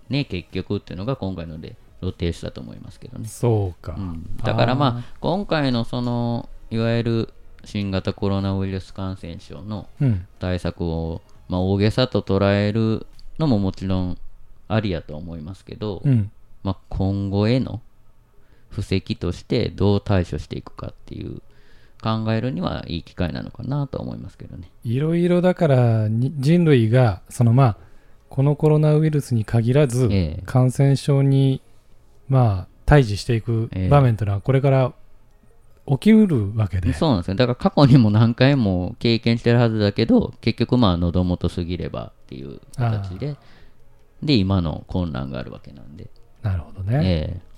[0.08, 3.94] ね結局っていうのが今回ので露呈したと思いますけどね、そうか。
[3.98, 10.26] うん、だからまあ今回のそのいわゆる新型コロナウイルス感染症のうん。
[10.38, 13.06] 対策を、まあ、大げさと捉える
[13.38, 14.18] のももちろん
[14.68, 16.30] ありやとは思いますけど、うん。
[16.62, 17.80] まあ、今後への
[18.68, 21.40] 布石としてどう対処していくかっていう
[22.02, 24.70] 考えるにはいい機会なのかなとは思いますけどね。
[24.84, 27.76] いろいろだからに人類がそのまあ
[28.28, 31.60] このコロナウイルスに限らず、ええ感染症に
[32.28, 34.92] まあ対峙していくええ場面というのはこれから
[35.90, 37.34] 起きうるわけで、そうなんですよ。
[37.36, 43.36] だから過去にも何回も経験してるはずだけど、結局まあ喉元過ぎればっていう形で、
[44.22, 46.10] で、今の混乱があるわけなんで。
[46.42, 47.48] なるほどね、ええ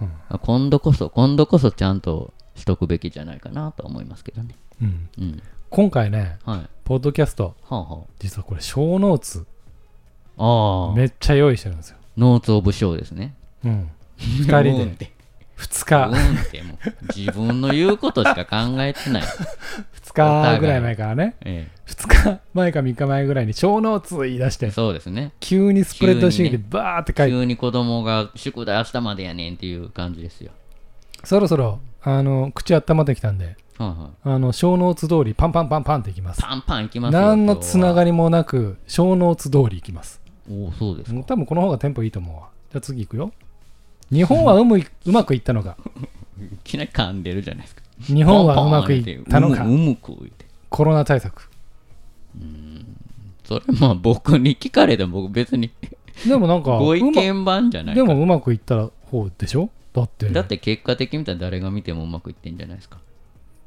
[0.00, 4.54] うん今度こそ、今度こそちゃんとしとくべきじゃないかなとは思いますけどね。
[4.82, 5.42] うん、うん。
[5.70, 6.68] 今回ねはい。
[6.84, 9.46] ポッドキャストはあは実はこれ小ノーツ
[10.36, 10.44] あ。
[10.44, 10.94] ああ。
[10.94, 13.34] めっちゃ用意してるんですよ、ノーツオブショーですね。
[13.64, 15.12] うん、2二人で
[15.58, 16.78] 2日うんってもう
[17.16, 19.22] 自分の言うことしか考えてない。
[19.22, 25.32] 2日ぐらい前からねえ2日前か3日前ぐらいに小ノーツ言い出しえ、てそうですね。
[25.40, 30.52] 急にスプレッドシートでバーって書いて急に子供が宿題明日までやねんっていう感じですよ。
[31.24, 34.34] そろそろあの口温まってきたんではいはい。
[34.34, 37.20] あの小ノーツ通りパンパンパンパンっていきますパンパンいきますよ。
[37.20, 38.10] 何のつながり。
[38.10, 41.22] りもなく小ノーツ通りいきますおお、そうですか。
[41.24, 43.32] 多分この方がテンポいいと思うわじゃあ次いくよ
[44.10, 45.76] 日本はうむいうまくいったのか？
[46.40, 47.82] いきなり噛んでるじゃないですか。
[48.02, 49.64] 日本はうまくいったのか？
[49.64, 50.46] うむく言って。
[50.68, 51.48] コロナ対策
[53.44, 55.70] それまあ僕に聞かれても僕別に
[56.26, 59.70] でもなんかご意見番じゃないかでもうまくいった方でしょ？
[59.92, 62.98] だってだって結果的に見たら誰が見てもうまくいってんじゃないですか。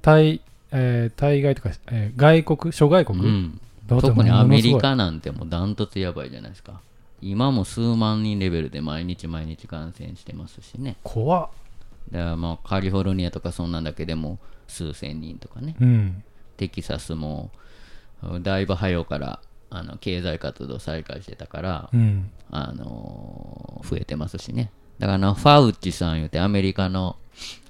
[0.01, 3.61] 対,、えー対外とか、えー外国諸外国、うん。
[3.87, 6.81] 特にアメリカなんてもうダントツやばいじゃないですか。
[7.21, 10.97] 今も数万人レベルで毎日毎日感染してますしね。
[11.03, 11.49] 怖っ
[12.11, 15.75] だからまあカリフォルニアとかそんなんだけでも数千人とかね。
[15.79, 16.23] うん
[16.57, 17.51] テキサスも
[18.41, 24.71] だいぶ早うからあの経済活動再開してたから、うんあのー増えてますしね。
[24.99, 27.15] だからファウチさん言うてアメリカの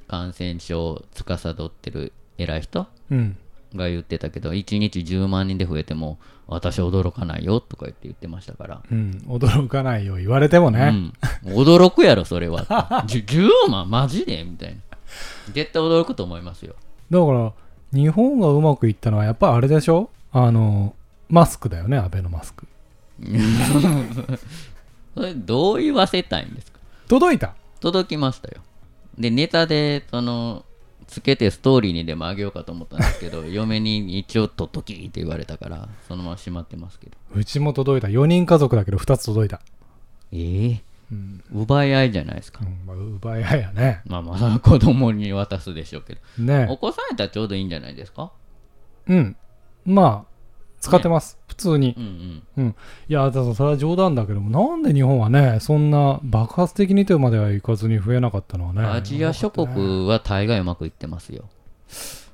[0.08, 3.38] 感染症を司ってる偉い人うん
[3.76, 8.82] が言ってたけど、1日10万人で増えても私驚かないよとか言って言ってましたから。
[8.92, 11.14] うん驚かないよ言われてもね、
[11.46, 13.04] うん、驚くやろ、それは。
[13.08, 13.22] じゅ
[13.68, 14.78] 10万マジでみたいな。
[15.54, 16.76] 絶対驚くと思いますよ。
[17.10, 17.54] だから
[17.94, 20.10] 日本がうまくいったのはやっぱあれでしょ？
[20.32, 20.96] あの
[21.30, 22.68] マスクだよねアベノマスク
[25.16, 26.80] それどう言わせたいんですか？
[27.08, 28.62] 届いた届きましたよ。
[29.18, 30.64] で、ネタで、その、
[31.08, 37.18] つけてストーリーにでもあげようかと思ったんですけど、 嫁に一応とっときって言われたから、そのまましまってますけど。
[37.34, 38.08] うちも届いた。
[38.08, 39.62] 4人家族だけど2つ届いた、
[40.32, 41.44] ええうん。
[41.54, 42.60] 奪い合いじゃないですか。
[42.64, 44.02] うんまあ、奪い合いやね。
[44.06, 46.20] まあまあ、子供に渡すでしょうけど。
[46.38, 48.32] おね子さんやったらちょうどいいんじゃないですか？
[49.08, 49.36] うん。
[49.86, 50.37] まあ
[50.88, 51.96] 使ってます、普通に。
[51.98, 52.76] うんうん。
[53.10, 61.46] いやだからそれは冗談だけどもなんで日本はねそんな爆発的にとまではいかずに増えなかったのはねアジア諸国は大概うまくいってますよ。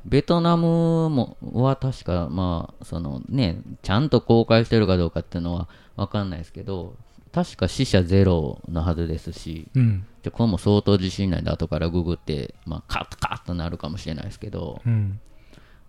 [0.05, 6.95] ベトナムもは確か、まあ、そのね、ちゃんと公開してるかどうかっていうのは分かんないですけど、
[7.31, 10.05] 確か死者ゼロのはずですし、うん。
[10.21, 15.19] でこれも相当自信ないんで、後からググって、まあ、カッカッとなるかもしれないですけど、うん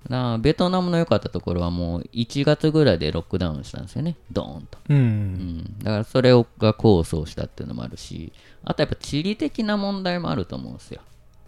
[0.09, 4.79] なベトナムの良かったところはもう1月ぐらいでロックダウンしたんですよね、ドーンと。
[4.91, 8.33] うん、うん、だからそれをが構想したっていうのもあるし、
[8.65, 11.01] あとやっぱ地理的な問題もあると思うんですよ。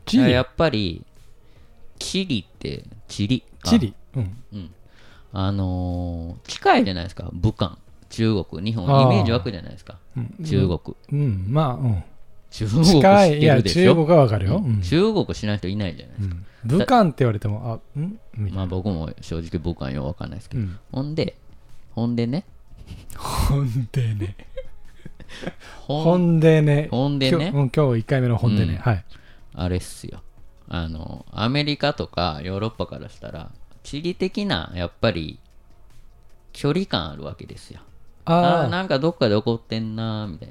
[0.06, 1.04] チリやっぱり、
[1.98, 3.42] チリって、チリ？
[3.62, 3.68] あ。
[3.68, 3.94] チリ？
[4.14, 4.36] うん。
[4.52, 4.70] うん。
[5.32, 7.76] あのー近いじゃないですか、武漢。
[8.08, 8.64] 中国。
[8.64, 8.84] 日本。
[8.84, 9.98] イメージ湧くじゃないですか。
[10.16, 10.44] うん。
[10.44, 12.04] 中国、うん、まあ、うん。
[12.50, 13.94] 中国知ってや、るでしょ？
[13.94, 14.62] 中国はわかるよ。
[14.64, 14.80] うん。
[14.80, 18.02] 中国知らない人いないじゃないですか、うん武漢って言われても、あ、ん？
[18.02, 18.56] みたいな。
[18.56, 20.78] まあ僕も正直僕はよくわかんないですけど、うん。
[20.92, 21.36] ほんで
[21.94, 22.44] ほんでね
[23.16, 24.36] ほんでね。
[25.86, 26.88] ほんでね。
[26.90, 28.74] ほんでね今日うん今日1回目のほんでね。
[28.74, 29.04] うんはい。
[29.54, 30.22] あれっすよ
[30.68, 33.50] あのアメリカとかヨーロッパからしたら
[33.82, 35.38] 地理的なやっぱり
[36.52, 37.80] 距離感あるわけですよ
[38.24, 40.48] ああーああ、なんかどっかで起こってんなーみたい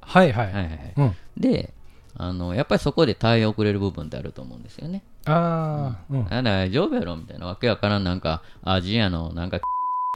[0.00, 0.52] はいはい。
[0.52, 1.16] なはいはいはいうん。
[1.38, 1.72] で
[2.16, 6.26] あのやっぱりそこで対応遅れる部分ってあると思うんですよねああ、うん。
[6.32, 9.60] あ大丈夫やろみたいなわけわからんなんかアジアのなんか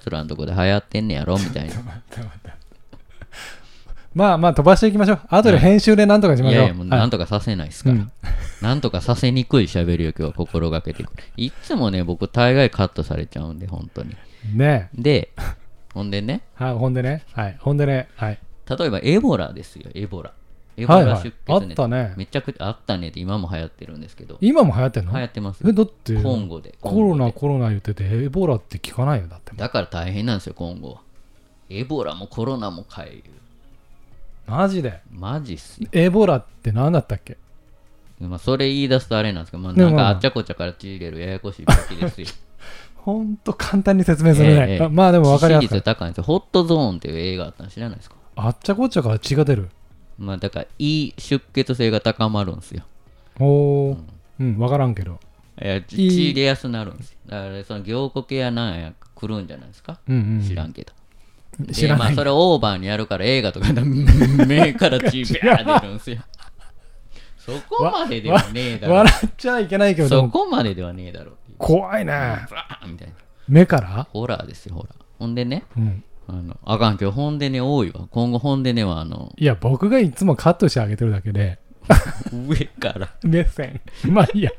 [0.02, 1.74] つらんとこで流行ってんねやろみたいな
[4.14, 5.20] まあまあ飛ばしていきましょう。
[5.28, 6.54] 後で編集でなんとかしましょう。
[6.54, 8.12] いやいやもうはいなんとかさせないですから、うん
[8.62, 14.16] なんとかさせにくい喋りを今日は心がけていくいつもね僕大概カットされちゃうんで本当に
[14.54, 15.32] ねで
[15.92, 17.24] ほんでねはい、ほんでね。
[17.32, 17.56] はい。
[17.60, 18.08] ほんでね。
[18.16, 18.38] はい。
[18.68, 20.32] 例えばエボラですよエボラ
[20.76, 21.28] エボラはいはい出。
[21.52, 22.14] あ血熱、ったね。
[22.16, 25.12] めちゃくちゃあったねって今も流行ってるんですけど今も流行ってんの？
[25.12, 29.28] 流行ってますえ、だって、今後でコロナ、コロナ言ってて、エボラって聞かないよ。
[29.28, 29.52] だって。
[29.54, 31.00] だから大変なんですよ今後は
[31.70, 33.22] エボラもコロナもかい
[34.46, 35.00] マジで？
[35.10, 37.38] マジっすよエボラって何だったっけ？
[38.20, 42.28] まあ、それ言い出すとあれなんですけど、まあ、なんかあっちゃこっちゃからち入れるややこしい病気ですよ。
[42.96, 44.78] ほんと簡単に説明するね。
[44.80, 45.82] ええまあでも分かりやすい。
[45.82, 46.24] 高いんですよ。
[46.24, 48.16] ホットゾーンっていう映画あったの知らないですか？
[48.36, 49.68] あっちゃこっちゃから血が出る。
[50.18, 52.84] まあだから、いい出血性が高まるんですよ。
[53.40, 53.98] おー。
[54.40, 55.18] うん、分からんけど。
[55.62, 57.18] いや、血入れやすなるんですよ。
[57.26, 60.42] だから、その凝固系やなんや来るんじゃないですか、うんうん。
[60.46, 60.92] 知らんけど。
[61.60, 66.18] で知らまあ、それオーバーにやるから映画とかで目から血 ビャー出るんですよ。
[67.38, 68.94] そこまでではねえだろ。
[68.94, 71.32] 笑っちゃいけないけど、そこまでではねえだろ。
[71.58, 72.12] 怖いね。
[72.86, 73.14] みたいな。
[73.46, 74.08] 目から？
[74.12, 74.92] ホラーですよ、ホラー。
[75.18, 76.02] ほんでね、うん。
[76.26, 78.08] あの、あかん、今日本でね多いわ。
[78.10, 81.58] 今後本でねは、あの、いや、僕がいつもカットしてあげてるだけで、
[82.32, 83.14] 上から。
[83.22, 83.80] 目線。
[84.08, 84.50] まあいいや。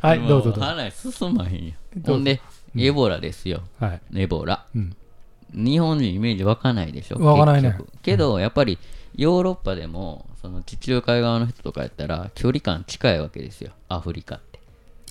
[0.00, 0.60] はい、もどうぞどうぞ。
[0.62, 1.74] 話進まへんや。
[2.06, 2.40] ほんで、
[2.76, 3.62] エボラですよ。
[3.78, 4.00] はい。
[4.14, 4.66] エボラ。
[4.74, 4.96] うん。
[5.52, 7.18] 日本人イメージ湧かないでしょ。
[7.18, 8.78] 湧かないねけど、やっぱり、
[9.16, 13.72] ヨーロッパでも、その地中海側の人とかやったら、距離感近いわけですよ。
[13.88, 14.60] アフリカって。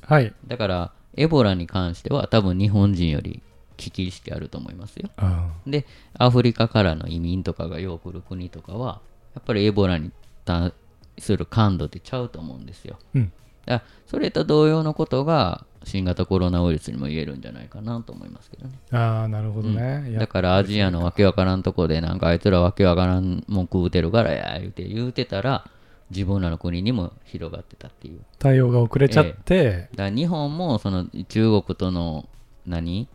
[0.02, 0.34] はい。
[0.48, 3.42] だから、エボラに関しては、多分日本人より
[3.80, 5.10] 危機意識あると思いますよ。
[5.18, 5.86] あで、
[6.18, 9.00] アフリカからの移民とかがよく来る国とかは、
[9.34, 10.12] やっぱりエボラに
[10.46, 10.74] 対
[11.18, 12.98] する感度ってちゃうと思うんですよ。
[13.16, 13.32] うん。
[13.66, 18.74] だからそれと同様のことが新型コロナウイルスにも言えるんじゃないかなと思いますけどね。
[18.92, 20.10] あー、なるほどね。
[20.10, 25.70] いやだからアジアのわけわからんとこでなんかあいつらわけわからんもん食うてるからや言うて言うてたら
[26.10, 28.20] 自分らの国にも広がってたっていう。
[28.40, 32.28] 対応が遅れちゃって、だから日本もその中国との
[32.66, 33.08] 何、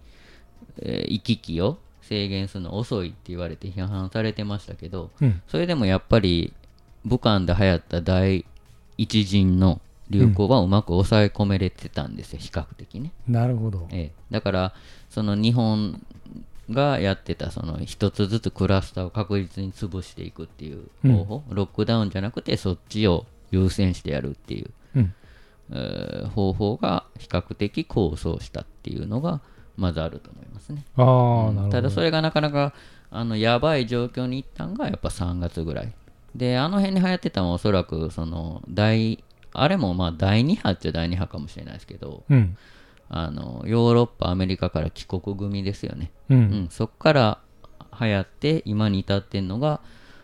[0.80, 5.42] えー行き来を制限するの遅いって言われて批判されてましたけど、うん。
[5.48, 6.52] それでもやっぱり
[7.04, 8.44] 武漢で流行った第
[8.98, 13.12] 一陣の流行はうまく抑え込めれてたんですよ、比較的ね。
[13.26, 13.88] なるほど。
[13.90, 14.74] ええ、だから
[15.08, 16.04] その日本
[16.70, 25.14] がやってたその一つずつクラスターを確実に潰していくっていう方法、ロックダウンじゃなくてそっちを優先してやるっていう、うん。
[25.72, 29.40] えー方法が比較的構想したっていうのが
[29.76, 30.84] まずあると思いますね。
[30.96, 31.68] ああ、なるほど。
[31.70, 32.72] ただそれがなかなか
[33.10, 35.92] あのやばい状況に行ったんがやっぱ3月ぐらい
[36.34, 42.56] であの辺に流行ってたのはおそらくその第あれもまあ第2波っちゃ第2波かもしれないですけどうん。
[43.10, 46.34] あのヨーロッパアメリカから帰国組ですよね、う。
[46.34, 47.38] うんん、そっから
[48.00, 49.80] 流行って今に至ってんのが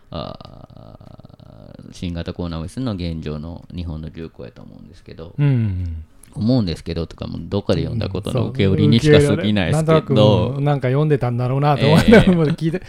[0.09, 6.03] あー新型コロナウイルスの現状の日本の流行やと思うんですけど、うん。
[6.35, 12.81] 思うんですけどとかもどっかで読んだことの受け売りにしか過ぎないですけど、くなんか読んでたんだろうなと思って、ええ聞いて、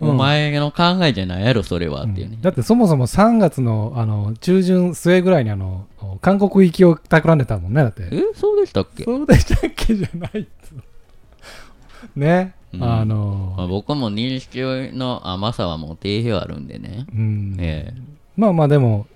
[0.00, 0.10] うん。
[0.10, 5.86] お前の考えじゃないやろそれはっていうね、だってそもそも3月のあの中旬末ぐらいにあの
[6.20, 8.08] 韓国行きを企んでたもんねだって。
[8.10, 9.04] えそうでしたっけ？
[9.04, 9.94] そうでしたっけ？
[9.94, 12.82] じゃないっつうね、うん。
[12.82, 14.58] あまあ、の僕も認識
[14.96, 17.56] の甘さはもう定評あるんでね、うん。
[17.58, 18.00] ええ。
[18.36, 19.06] まあまあでも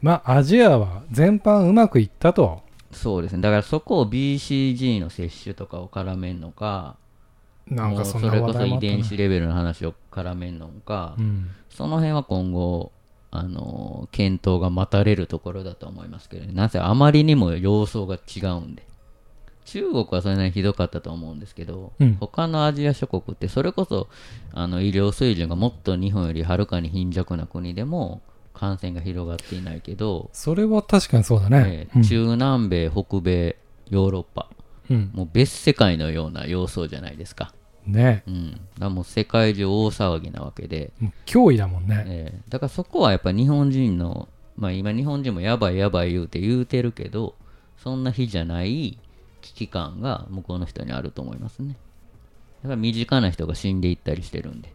[0.00, 2.62] まあアジアは全般うまくいったと
[2.94, 3.42] そうですね。
[3.42, 6.96] だからそこを BCG の接種とかを絡めんのか
[7.66, 11.50] なんかそれこそ遺伝子レベルの話を絡めんのか、うん。
[11.70, 12.92] その辺は今後
[13.30, 16.52] あの検討が待たれるところだと思いますけどね。
[16.52, 18.86] なぜあまりにも様相が違うんで。
[19.64, 22.16] 中国はそれなりにひどかったと思うんですけど、うん。
[22.20, 24.08] 他のアジア諸国ってそれこそ
[24.52, 28.20] あの医療水準がもっと日本よりはるかに貧弱な国でも
[28.54, 33.56] 感染が広がっていないけど、それは確かにそうだねえ、ー中南米北米
[33.90, 34.48] ヨーロッパ
[34.90, 37.52] うんうんもう別世界のような様相じゃないですか
[37.86, 40.92] ねうん、だもう世界中大騒ぎなわけで、
[41.26, 42.04] 脅威だもんね。
[42.06, 47.34] えーだからそこはやっぱ日本人の、まあ今日本人もやばいやばい言うて言うてるけど、
[47.76, 48.98] そんな日じゃない
[49.42, 51.76] 危機感が向こうの人にあると思いますね。
[52.62, 54.72] だから身近な人が死んでいったりしてるんで。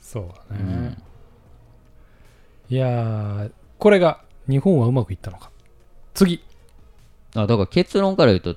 [0.00, 0.98] そうだね。
[2.72, 5.50] いやー、これが日本はうまくいったのか。
[6.14, 6.42] 次。
[7.34, 8.56] あだから結論から言うと、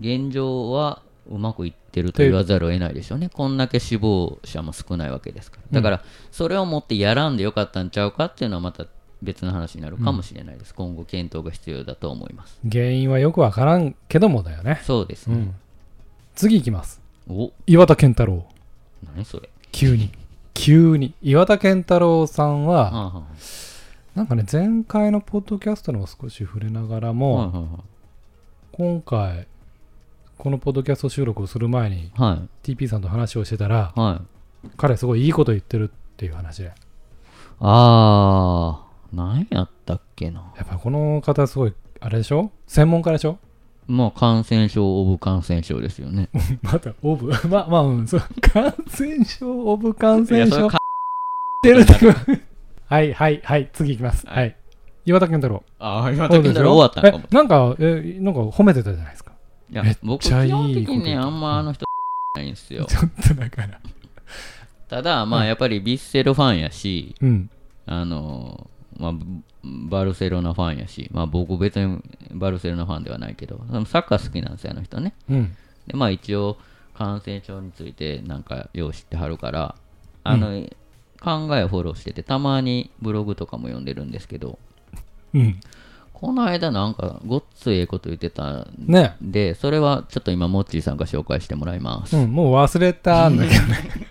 [0.00, 3.28] 現状はうまくいってると言わざるを得ないでしょうね。
[3.28, 5.80] こんだけ死亡者も少ないわけですから。
[5.80, 8.86] だから、それをもってやらんでよかったんちゃうかっていうのはまた
[9.22, 10.74] 別の話になるかもしれないです。
[10.74, 12.58] 今後検討が必要だと思います。
[12.68, 14.80] 原因はよくわからんけどもだよね。
[14.82, 15.36] そうですね。
[15.36, 15.54] うん。
[16.34, 17.00] 次いきます。
[17.30, 18.44] お岩田健太郎。
[19.14, 19.48] 何それ。
[19.70, 20.10] 急に。
[20.58, 21.14] 急に。
[21.22, 23.22] 岩田健太郎さんは、
[24.14, 27.80] なんかね、前回のポッドキャストの少し触れながらあも、
[28.72, 29.46] 今回、
[30.36, 34.20] このポッドキャスト収録をする前にはい TP さんと話をしてたら、は
[34.64, 34.68] い。
[34.76, 36.72] 彼すごいいいこと言ってるっていう話で。
[37.60, 40.52] あー、何やったっけな。
[40.56, 42.50] やっぱこの方すごい、あれでしょ？
[42.66, 43.38] 専門家でしょ？
[43.88, 46.28] まあ、感染症、オブ感染症ですよね。
[46.62, 47.32] また、オブ？
[47.48, 48.20] まあまあ、うん、そう。
[48.40, 50.36] 感染症、オブ感染症。
[50.36, 50.80] いやそれかっ
[51.62, 52.42] てるって
[52.86, 54.26] はいはいはい、次いきます。
[54.26, 54.56] はいはい。
[55.06, 55.62] 岩田健太郎。
[55.78, 57.12] あー、今時なら終わったの？
[57.12, 57.24] かも。
[57.30, 59.32] えなんか、え、なんか褒めてたじゃないですか。
[59.70, 61.86] いやめっちゃ僕、基本いい的にね、ことあんまあの人、
[62.36, 62.84] ないんですよ。
[62.84, 63.80] ちょっとだから。
[64.88, 67.50] ただ、まあ、やっぱりビッセルファンやし、うん。
[67.86, 69.12] あのーまあ、
[69.64, 72.00] バルセロナファンやし、まあ、僕別に
[72.32, 75.14] バルセロナファンではないけど、サッカー好きなんですよ、あの人ね。
[75.28, 75.56] うん。
[75.86, 76.56] で、まあ一応、
[76.94, 79.74] 感染症についてなんかよう知ってはるから、
[80.24, 80.48] あの、
[81.20, 84.58] 考えをフォローしてて、たまにブログとかも読んでるんですけど、
[85.34, 85.60] うん。
[86.12, 92.16] この間なんかごっついええこと言ってたんねで、それはちょっと今、モッチーさんが紹介してもらいます。
[92.16, 94.08] うん、もう忘れたんだけどね。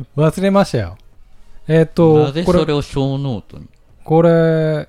[0.16, 0.98] 忘れましたよ。
[1.72, 3.68] えっ、なとぜ、これ、それをショーノートに？
[4.02, 4.88] これ、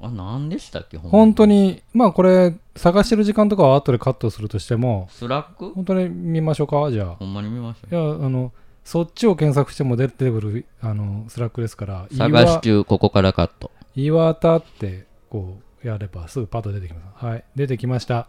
[0.00, 1.62] あ、なんでしたっけ本当に？
[1.62, 5.70] に、まあこれ、探してる時間とかは後でカットするとしても、スラック？
[5.70, 7.14] 本当に見ましょうか、じゃあ。
[7.14, 8.52] ほんまに見ましいや、あの、
[8.82, 13.70] そっちを検索しても出てくる、あの、スラックですから、探し中、ここからカット。
[13.94, 17.24] 岩田って、こう、やればすぐパッと出てきます。
[17.24, 18.26] はい、出てきました。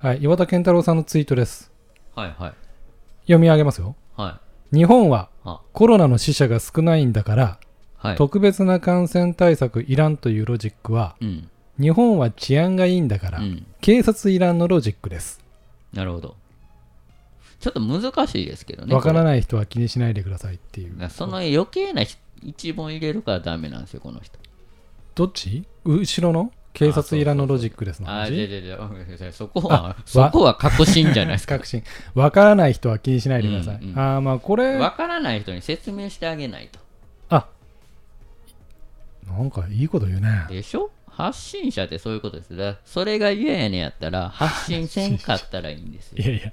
[0.00, 1.70] はい、岩田健太郎さんのツイートです。
[2.16, 2.52] はいはい。
[3.22, 3.94] 読み上げますよ。
[4.16, 4.43] はい。
[4.74, 7.58] 日本はあ、コロナの死者が少ないんだから、
[7.96, 8.16] はい。
[8.16, 11.48] 特別な感染対策いらんというロジックは、うん。
[11.78, 13.66] 日本は治安がいいんだから、うん。
[13.80, 15.40] 警察いらんのロジックです。
[15.92, 16.36] なるほど。
[17.60, 18.94] ちょっと難しいですけどね。
[18.94, 19.24] わからい。
[19.24, 21.08] ない人は気にしないでくださいっていう。
[21.08, 22.02] その余計な
[22.42, 24.38] 一文入れるからダメなんですよ、この人。
[25.14, 25.64] どっち？
[25.84, 26.52] 後ろの？
[26.74, 28.48] 警察いらんのロジックですのあ、じゃ話
[29.06, 31.54] じゃじゃそこはあ、そこは確信じゃないですか。
[31.54, 31.84] 確信。
[32.14, 33.76] わからない人は気にしないでください。
[33.76, 36.80] うんうんああ、まあこれ、わからない人に説明してあげないと。
[37.30, 37.46] あ
[39.26, 40.46] なんかいいこと言うね。
[40.50, 40.90] でしょ？
[41.06, 42.56] 発信者ってそういうことです。
[42.56, 46.18] だからそれが嫌やねんやったら、発信せんかったらいいんですよ。
[46.24, 46.52] いやいや。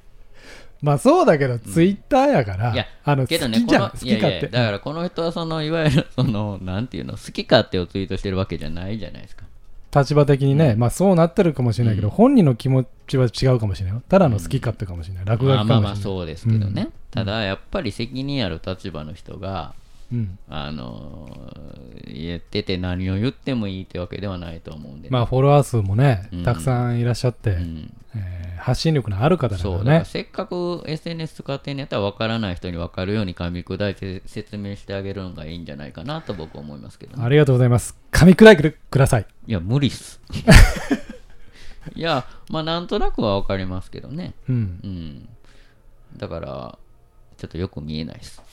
[0.84, 4.48] まあそうだけど、ツイッターやから、いやあの、けどね、好きじゃん、この好き勝手。
[4.48, 9.46] だからこの人はそのいわゆるそのなんていうの好き勝手をツイートしてるわけじゃないじゃないですか。
[9.94, 14.04] 立場的にね、うんまあそうなってるかもしれないけど、うん本人の気持ちは違うかもしれないよ。
[14.08, 15.26] ただの好き勝手かもしれない。
[15.26, 15.82] 落書きかもしれない。
[15.82, 16.84] まあまあまあそうですけどね。
[16.84, 19.74] うんただやっぱり責任ある立場の人が
[20.14, 20.38] うん。
[20.50, 29.86] あのー言ってて何を言ってもいいってわけではないと思うんでね、まあフォロワー数もね、うんたくさんいらっしゃって、うんえー発信力のある方だかそうらね。
[29.86, 37.98] だからせっかく SNS 使ってんやったら分からない人に分かるように噛み砕いて説明してあげるのがいいんじゃないかなと僕は思いますけどね、ありがとうございます。
[38.12, 39.26] 噛み砕いてください。
[39.48, 40.22] いや無理っす
[41.96, 44.56] いやまあなんとなくは分かりますけどねうん。
[44.84, 45.30] うん
[46.18, 46.78] だから
[47.38, 48.44] ちょっとよく見えないです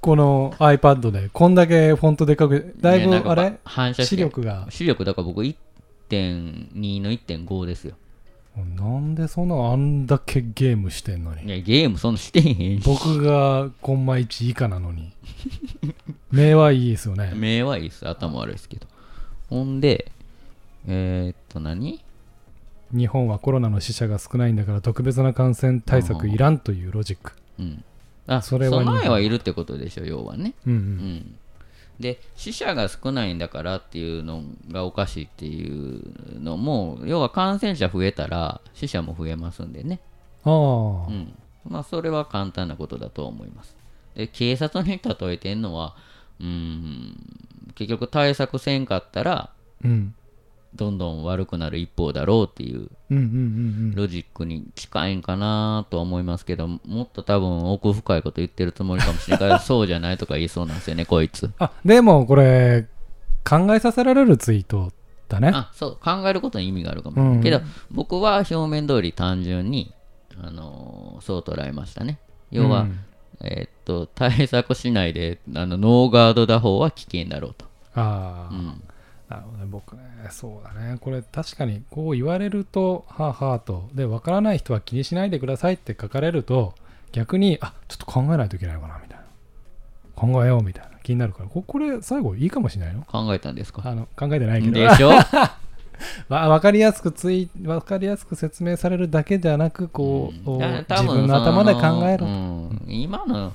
[0.00, 3.58] この iPad でこんだけフォントでかく、だいぶあれ？
[3.64, 5.44] 反射視力が、視力だから僕
[6.08, 7.96] 1.2の1.5ですよ
[8.76, 11.44] なんでそんなあんだけゲームしてんのに？
[11.44, 15.12] いやゲームそんなしてへんし僕がコンマ1以下なのに。
[16.32, 17.32] 目はいいですよね。
[17.36, 18.86] 目はいいです頭悪いですけど
[19.48, 20.10] ほんで
[20.88, 22.00] えー、っと何？
[22.90, 27.34] 日本はコロナの死者が少ないんだから特別な感染対策いらんというロジック。
[27.60, 27.84] うん
[28.26, 30.76] あそれは日本備えはいるってことでしょ要はねうんう。
[30.76, 31.34] うんん
[32.00, 40.00] で死者が少ないんだからっていうのがおかしいっていうのも要は感染者増えたら死者も増えますんでね。
[40.44, 41.34] ああ、うん。
[41.68, 43.76] まあそれは簡単なことだと思います。
[44.14, 45.96] で警察に例えてんのは
[46.40, 47.16] うん
[47.74, 49.50] 結局対策せんかったら
[49.84, 50.14] うん。
[50.74, 52.88] どんどん悪くなる一方だろうっていう。
[53.96, 59.60] ロジックに近いんかなとは思いますけどもっと多分奥深いこと言ってるつもりかもしれない。
[59.60, 61.50] そうじゃないとか言いそうなんですよね こいつ。
[61.58, 62.86] あ、でもこれ、
[63.48, 64.92] 考えさせられるツイート
[65.28, 65.50] だね。
[65.54, 67.60] あそう考えることに意味があるかもしれない、うんけど
[67.90, 69.92] 僕は表面通り単純に、
[70.42, 72.18] あのーそう捉えましたね。
[72.50, 73.00] 要は、うん。
[73.40, 77.64] えーっと対策しないであのノーガード打法は危険だろうと、
[77.94, 78.82] ああ、うん、
[79.28, 79.66] なるほどね。
[79.68, 80.96] 僕ね、そうだね。
[81.00, 83.88] これ確かにこう言われると、はあはあと。
[83.94, 86.74] で、わからない人は気にしないでくださいって書かれると、
[87.12, 89.24] 逆に、あちょっと考えないといけないのかな、みたいな。
[90.14, 93.02] 考えようみたいな気になるから、ここれ最後いいかもしれないの？
[93.04, 93.82] 考えたんですか？
[93.84, 94.74] あの考えてないけど。
[94.80, 95.10] でしょ？
[96.28, 103.52] わ分かりやすくツイ分かりやすく説明されるだけじゃなくこう、うんだ自分の頭で考えろそのうん今の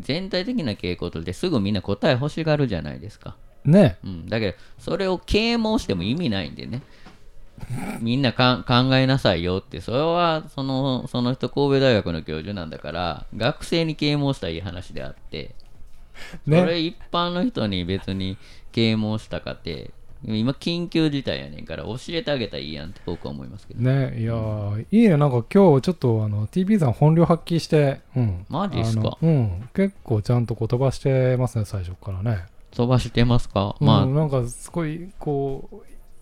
[0.00, 3.98] 全体的な傾向としてすぐみんな答え欲しがるじゃないですか、ね。
[4.04, 6.82] うん、だけどそれを啓蒙しても意味ないんでね。
[8.00, 9.80] みんなか考えなさいよって。
[9.80, 15.54] それはそのその人神戸大学の教授なんだから学生に啓蒙したらいい話であって。
[16.44, 18.36] そねれ一般の人に別に
[18.72, 19.90] 啓蒙したかって
[20.24, 23.80] 今緊急事態やねんから教えてあげたらいいやんって僕は思いますけど。
[23.80, 24.20] ね。
[24.20, 25.16] いやーいいね。
[25.16, 29.16] なんか今日ちょっとあの TP さん本領発揮して、うん、マジっすか？
[29.22, 29.68] うん。
[29.74, 32.46] 結構ちゃんと言葉してますね最初からね
[32.78, 34.06] 飛ばしてますか、うんまあ。
[34.06, 35.76] なんかすごいこう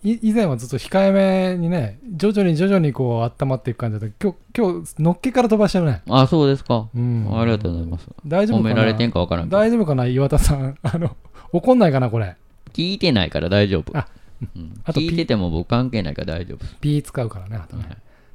[0.07, 4.15] い以前はずっと控えめにね徐々に徐々にこう温まっていく感じだった。
[4.17, 6.01] けど今日今日のっけから飛ばしてるね。
[6.09, 6.87] あ、そうですか。
[6.95, 7.27] うん。
[7.39, 8.07] ありがとうございます。
[8.25, 8.71] 大丈夫かな？
[8.71, 9.49] 褒められてんかわからん。
[9.49, 10.07] 大丈夫かな？
[10.07, 10.77] 岩田さん。
[10.81, 11.15] あの
[11.51, 12.35] 怒んないかなこれ。
[12.73, 13.95] 聞いてないから大丈夫。
[13.95, 14.07] あ
[14.55, 14.81] うん。
[14.83, 16.65] あと聞いてても僕関係ないから大丈夫。
[16.81, 17.85] P 使うからねあとね。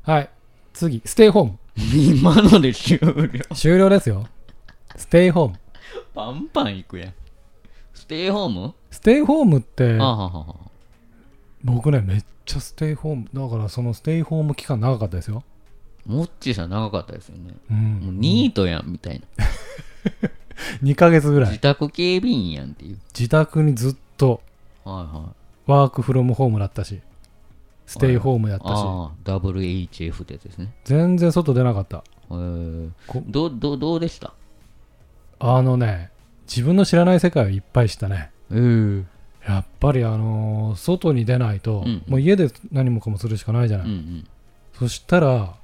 [0.03, 0.31] はい。
[0.73, 1.59] 次ステイホーム
[2.17, 3.13] 今ので終了。
[3.53, 4.27] 終了ですよ。
[4.97, 5.57] ステイホーム
[6.15, 7.15] パンパンいくやん。
[8.13, 10.57] ステイホームステイホームってあははは。
[11.65, 15.43] 僕ねめっちゃステイホームだからそのステイホーム期間長かったですよ
[16.05, 17.55] モッチーさん長かったですよね。
[17.71, 19.27] うもうんニートやんみたいな。
[20.83, 22.99] 2ヶ月ぐらい自宅警備員やんっていう。
[23.19, 24.43] 自宅にずっと
[24.85, 25.33] はいは
[25.67, 25.71] い。
[25.71, 27.01] ワークフロムホームだったし
[27.87, 30.75] ステイホームやったしああ、WHF ってやつですね。
[30.85, 34.35] 全然外出なかったへーこどうどうどうでした？
[35.39, 36.11] あのね
[36.49, 38.57] 自分の知らない世界をいっぱい知ったねえ
[39.47, 39.51] え。
[39.51, 44.29] やっぱりあのー外に出ないと、うんもう家で何もかもするしかないじゃない、うんうん。
[44.79, 45.55] そしたら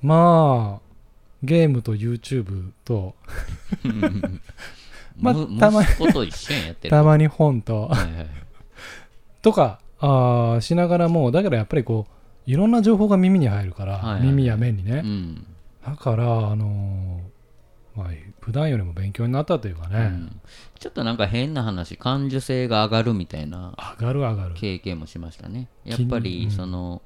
[0.00, 0.92] まあ
[1.42, 3.14] ゲームと YouTube と
[5.20, 6.90] まあむたま息子と一緒にやってる。
[6.90, 8.26] たまに本とはいはい。
[9.42, 15.46] とかあーしながらもだからやっぱりこういろんな情報が耳に入るから、はいはいはい耳や目にね、うん。
[15.84, 17.31] だからあのー
[17.94, 18.06] まあ
[18.40, 20.40] 普段よりも勉強になったというかね、うん。
[20.78, 24.54] ちょっとなんか変な話感受性が上がるみたいな上がる上がる。
[24.54, 25.68] 経験もしましたね。
[25.84, 26.50] やっぱりうん。
[26.50, 27.02] その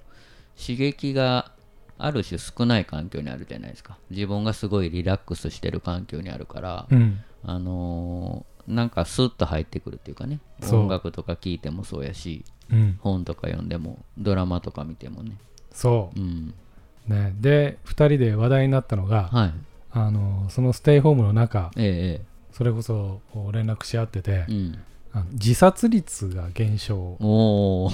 [0.58, 1.52] 刺激が
[1.98, 3.98] ある種少ない環境にあるじゃないですか。
[4.10, 7.20] 自分がすごいリラックスしてる環境にあるから、うん。
[7.44, 10.40] あのーなんかスッと入ってくるっていうかね。
[10.72, 12.98] 音楽とか聴いてもそうやしうん。
[13.00, 15.36] 本とか読んでもドラマとか見てもね。
[15.70, 16.18] そう。
[16.18, 16.52] ん。
[17.08, 17.32] うね。
[17.40, 19.54] で2人で話題になったのが、はい
[19.96, 23.20] あのーそのステイホームの中ええそれこそ
[23.52, 24.78] 連絡し合っててええうん。
[25.12, 27.16] あの自殺率が減少。
[27.20, 27.90] お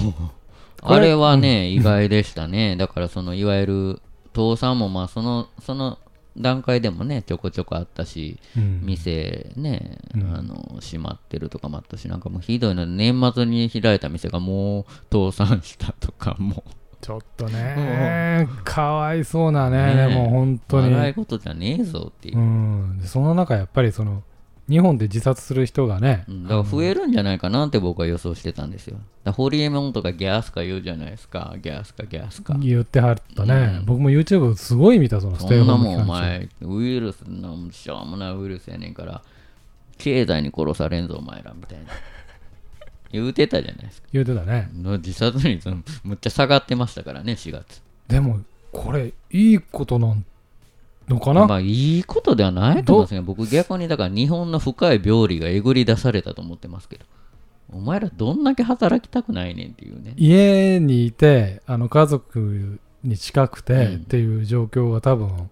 [0.81, 2.75] あれはね、意外でしたね。
[2.75, 4.01] だから、その、いわゆる、
[4.35, 5.97] 倒産も、まあ、その、その
[6.35, 8.81] 段階でもね、ちょこちょこあったし、うん。
[8.83, 10.35] 店ね、うん。
[10.35, 16.65] あの、閉まってるとかもあったし、なんかもうひどいの、年末に開いた店がもう倒産したとかも、
[17.03, 22.41] ちょっとねかわいそうなねねえでも本当に笑い事じゃねえぞっていうう。
[22.41, 24.23] んでその中やっぱりその
[24.69, 28.97] 日本で自殺する人がね、うんだから増えるんじゃないかなって僕は予想してたんですよ。
[29.25, 31.55] ホリエモンとかギャースか言うじゃないですか。
[31.61, 32.55] ギャースかギャースか。
[32.57, 39.21] 言ってはったね、うん僕も YouTube すごい見たそのスそテーんなもんお前、ウイルスのしょうもないウイルスやねんから、
[39.97, 41.85] 経済に殺されんぞ、お前ら、みたいな。
[43.13, 44.07] 言うてたじゃないですか。
[44.11, 45.69] 言うてたねの自殺率
[46.03, 47.81] むっちゃ下がってましたからね、4月。
[48.07, 48.41] でも
[48.71, 50.25] これいいことなん
[51.07, 53.21] のかな、まあ、いいことではないと思うんですね。
[53.21, 57.05] 僕逆に、だから日本の深い病理がえぐり出されたと思ってますけど。
[57.71, 60.13] お前らどんだけ働きたくないねんっていうね。
[60.17, 65.49] 家にいてあの家族に近くてうんっていう状況が多分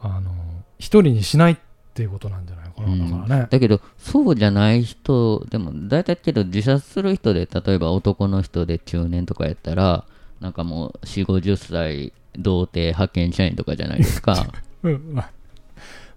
[0.00, 0.30] あの
[0.78, 1.62] 一人にしないって
[2.00, 10.04] いうことなんじゃないかな、だからねだけど、そうじゃない人、でも、大体けど、自殺する人で、例えば男の人で中年とかやったら、
[10.40, 14.46] なんかもう、4、50歳、童貞派遣社員とかじゃないですか。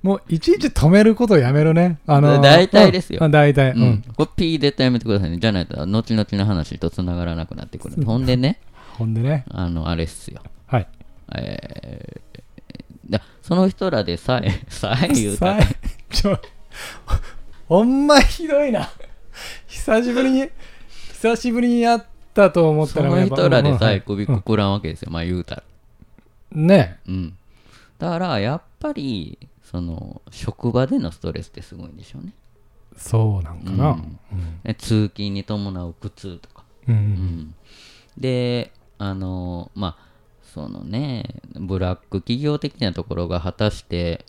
[0.06, 1.98] もういちいち止めることやめるね。
[2.06, 3.72] あの大体ですようん大体。
[3.72, 4.04] ううんん。
[4.16, 5.40] これ P 絶対やめてくださいね。
[5.40, 8.06] じゃないと、後々の話と繋がらなくなってくる。
[8.06, 8.60] ほんでね、
[9.00, 9.46] ほんでね。
[9.50, 10.44] あの、あれっすよ。
[10.68, 10.88] はい。
[11.36, 12.44] えー、
[13.10, 15.64] だその人らでさえ、 さえ言うたら
[16.10, 16.40] ちょ、
[17.68, 18.90] ほんまひどいな。
[19.68, 20.50] 久しぶりに、
[21.12, 25.12] 久しぶりにやったと思ったそのらやっぱ人らでさえうん首くくらんわけですよ。
[25.12, 25.64] まあ言うたら。
[26.56, 27.38] うんねうん。
[28.00, 32.34] だから、やっぱり、その、職場でのストレスってすごいんでしょうね。
[32.98, 33.90] そうなんかな。
[33.90, 34.18] うん
[34.64, 36.64] ね通勤に伴う苦痛とか。
[36.88, 36.96] うん。
[36.96, 37.56] ううんん
[38.18, 40.05] で、あの、まあ、
[40.56, 44.26] そのね、ブラック企業的なところが果たして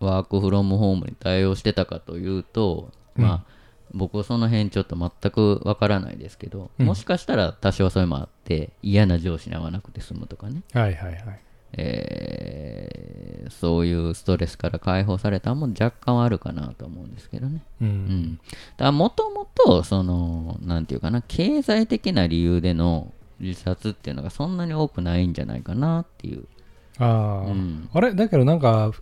[0.00, 3.52] ワークフロムホームに対応してたかというと、まあ、
[3.92, 11.40] 僕はその辺ちょっと全くわからないですけど、うんもしかしたら多少それもあって嫌な上司に会わなくて済むとかね、はいはいはい。
[11.74, 13.18] えー
[13.50, 17.62] そういうストレスから解放されたのも若干はあるかなと思うんですけどね。
[17.80, 17.84] う。
[17.84, 26.44] うんん、だからもともとそのなんていうかな経済的な理由での自殺っていうのがそんなに多くないんじゃないかなっていう、
[26.98, 27.88] ああ、うん。
[27.92, 28.14] あれ？
[28.14, 28.92] だけどなんか、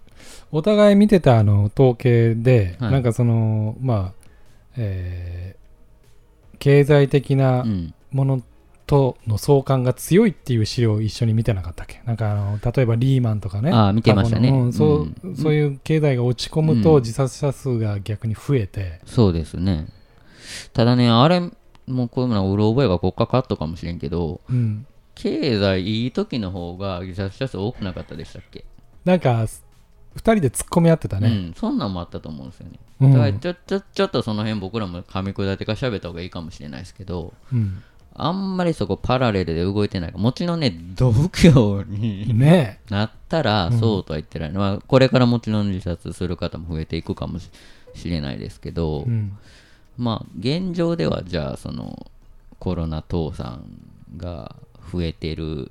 [0.52, 2.92] お互い見てたあの統計で、はい。
[2.92, 4.26] なんかその、まあ、
[4.76, 5.66] えー
[6.58, 8.42] 経済的なうん、もの
[8.86, 12.00] との相関が強いっていう資料を一緒に見てなかったっけ？
[12.06, 13.70] なんかあの例えばリーマンとかね。
[13.72, 14.48] ああ見てましたね。
[14.48, 14.72] うん。
[14.72, 16.82] そううんそういう経済が落ち込むうん。
[16.82, 19.88] と自殺者数が逆に増えて、そうですね。
[20.72, 21.42] ただねあれ
[21.86, 24.86] もうこういうのはうろ覚えが国家カットかもしれんけどうん。
[25.16, 28.66] 経済いい時の方が自殺者数多くなかったでしたっけ、
[29.06, 29.48] なんか2
[30.16, 32.78] 人で突っ込み合ってたね、うんそんなんもあったと思うんですよね。
[33.00, 33.12] うん。
[33.12, 37.82] だからちょちょちょっとその辺僕らも噛み砕いてから喋った方がいいかもしれないですけどうん。
[38.18, 42.80] あんまりそこパラレルで動いてないもちろんね度胸にね。
[42.90, 43.78] なったらうん。
[43.78, 47.50] そうとは言ってない、まあ、これからもちろん自殺する方も増えていくかもし
[47.94, 49.38] しれないですけど、うん
[49.96, 52.06] まあ現状ではじゃあその
[52.58, 53.64] コロナ倒産
[54.16, 54.56] が
[54.92, 55.70] 増えてる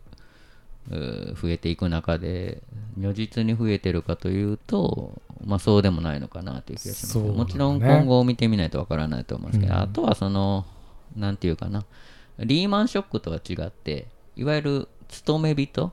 [0.89, 2.61] 増えていく中で
[2.97, 7.29] 如実に増えてるかというと、まあ、そうでもないのかなという気がします、ね。
[7.31, 9.81] もちろん今後を見てみないとわからないと思うんですけど、うん。
[9.81, 10.65] あとはその
[11.15, 11.83] なんていうかな
[12.39, 15.91] リーマンショックとは違っていわゆる勤め人うん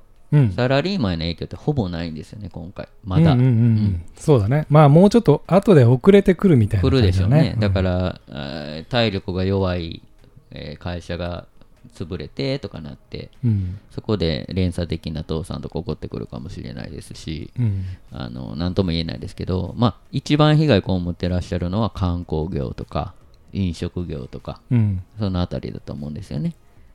[0.56, 2.88] サラリーマンへの影響ってほぼないんですよね今回。
[3.04, 4.02] まだ、うんうんうんうん。
[4.16, 4.66] そうだね。
[4.70, 7.56] まあもうちょっと後で遅れてくるみたいな来るでしょうね。
[7.58, 8.20] だから、
[8.88, 10.02] 体力が弱い、
[10.50, 11.46] えー会社が
[11.94, 13.78] 潰れてとかなって、うん。
[13.90, 17.84] そこで連鎖的な倒産とか起こってくるかもしれないですし、うん。
[18.10, 23.14] あの、なんとも言えないですけど、まあ、一番被害被ってらっしゃるのは観光業とか、
[23.52, 26.54] 飲食業とか、うん、そのあたりだと思うんですよね。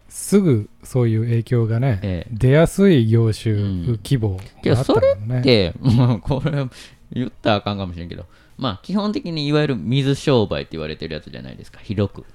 [0.10, 2.34] すぐそういう影響がね、ええ。
[2.34, 4.00] 出やすい業種、うん。
[4.04, 5.42] 規模があったのね。
[5.42, 6.66] で、まあ、これ、
[7.12, 8.26] 言ったらあかんかもしれんけど、
[8.58, 12.26] まあ、基本的にいわゆる水商売って言われてるやつじゃないですか、広く。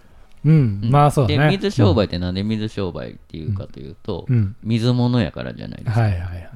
[0.45, 1.39] うん、まあそうだね。
[1.39, 4.57] で、水商売ってなんで水商売っていうかというと、うん、うん。
[4.63, 6.01] 水物やからじゃないですか。
[6.01, 6.51] はいはいはい。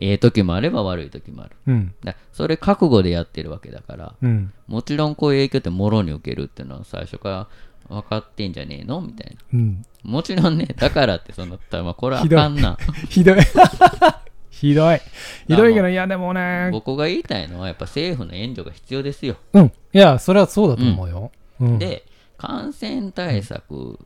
[0.00, 1.56] ええ時もあれば悪い時もある。
[1.66, 1.94] うん。
[2.04, 4.52] だそれ覚悟でやってるわけだから、うん。
[4.66, 7.48] もちろんこういう影響ってもろに受けるっていうのは最初から
[7.88, 9.00] 分かってんじゃねえの？
[9.00, 9.40] みたいな。
[9.52, 9.84] うん。
[10.02, 12.78] もちろんね、だからってその、まあ、これはあかんな。
[13.08, 13.38] ひどい。
[14.50, 15.00] ひどい。
[15.48, 15.74] ひどい。
[15.74, 16.70] けどいやでもね。
[16.72, 19.36] 僕が言いたいのはやっぱ政府の援助が必要ですよ。
[19.52, 19.66] うん。
[19.66, 21.30] いやそれはそうだと思うよ、
[21.60, 22.04] うん、で、
[22.36, 23.98] 感染対策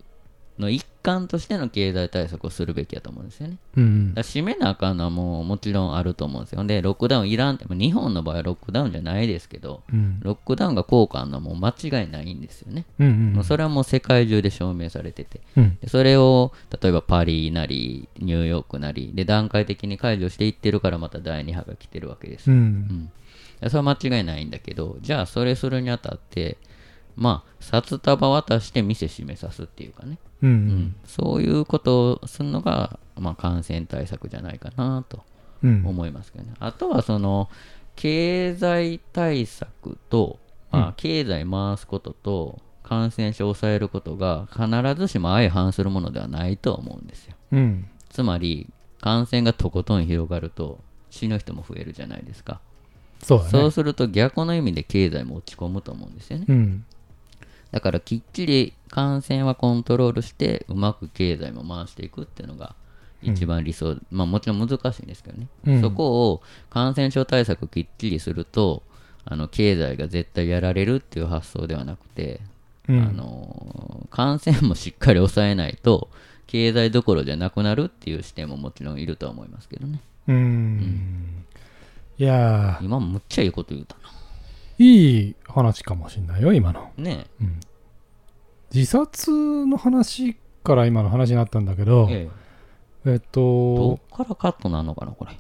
[0.59, 3.57] の一環としての経済対策をするべきやと思うんですよね。
[3.77, 6.65] うんだから閉めなあかんのはもうもちろんあると思うんですよ。
[6.65, 12.85] で、ロックダウンいらんって、まあ日本の場合はロックダウンじゃないですけど、うんロックダウンが効果あるのはもう間違いないんですよね。
[13.01, 15.41] うんうんそれはもう世界中で証明されてて。
[15.57, 22.61] うんでそれを例えばパリなりニューヨークなりで段階的に解除していってるからまた第2波が来てるわけですうよ。
[22.61, 23.11] ん
[23.61, 26.59] いやそれは間違いないんだけど、じゃあそれするにあたって、
[27.15, 35.23] まあ、札束渡して店閉めさすっていうかね、うんううんん、そういうことをするのが、まあ、感染対策じゃないかなと
[35.63, 36.55] うん思いますけどね。
[36.59, 37.49] あとはその
[37.95, 40.39] 経済対策と、
[40.71, 44.67] まあ、経済回すことと感染症を抑えることが必
[45.01, 47.37] ずしも相反するものではないと思うんですよ。
[47.53, 48.69] うんつまり
[49.01, 50.81] 感染がとことん広がると
[51.11, 52.61] 死ぬ人も増えるじゃないですか。
[53.23, 56.47] そうだねそうすると逆の意味で経済も落ち込むと思うんですよね。
[56.49, 56.85] うん
[57.73, 62.75] だからきっちり感染はコントロールしてうまく経済も回していくっていうのが
[63.23, 65.81] 一番理想、まあもちろん難しいんですけどね、うん。
[65.81, 68.83] そこを感染症対策きっちりすると
[69.25, 72.41] あの経済が絶対やられるっていう発想ではなくて、
[72.89, 73.01] うん。
[73.01, 76.09] あの感染もしっかり抑えないと
[76.47, 80.01] 経済どころじゃなくなるっていう視点ももちろんいるとは思いますけどね。
[80.29, 81.45] うん。
[82.19, 83.97] いや今むっちゃいいこと言うた。
[83.97, 83.99] ー、
[84.83, 86.91] いい話かもしんないよ、今の。
[86.97, 87.61] なねうん。
[88.75, 89.31] 自殺
[89.67, 92.29] の話から今の話になったんだけど、え
[93.05, 93.13] え。
[93.13, 95.39] えっどとっ、からカットなのかなこれ。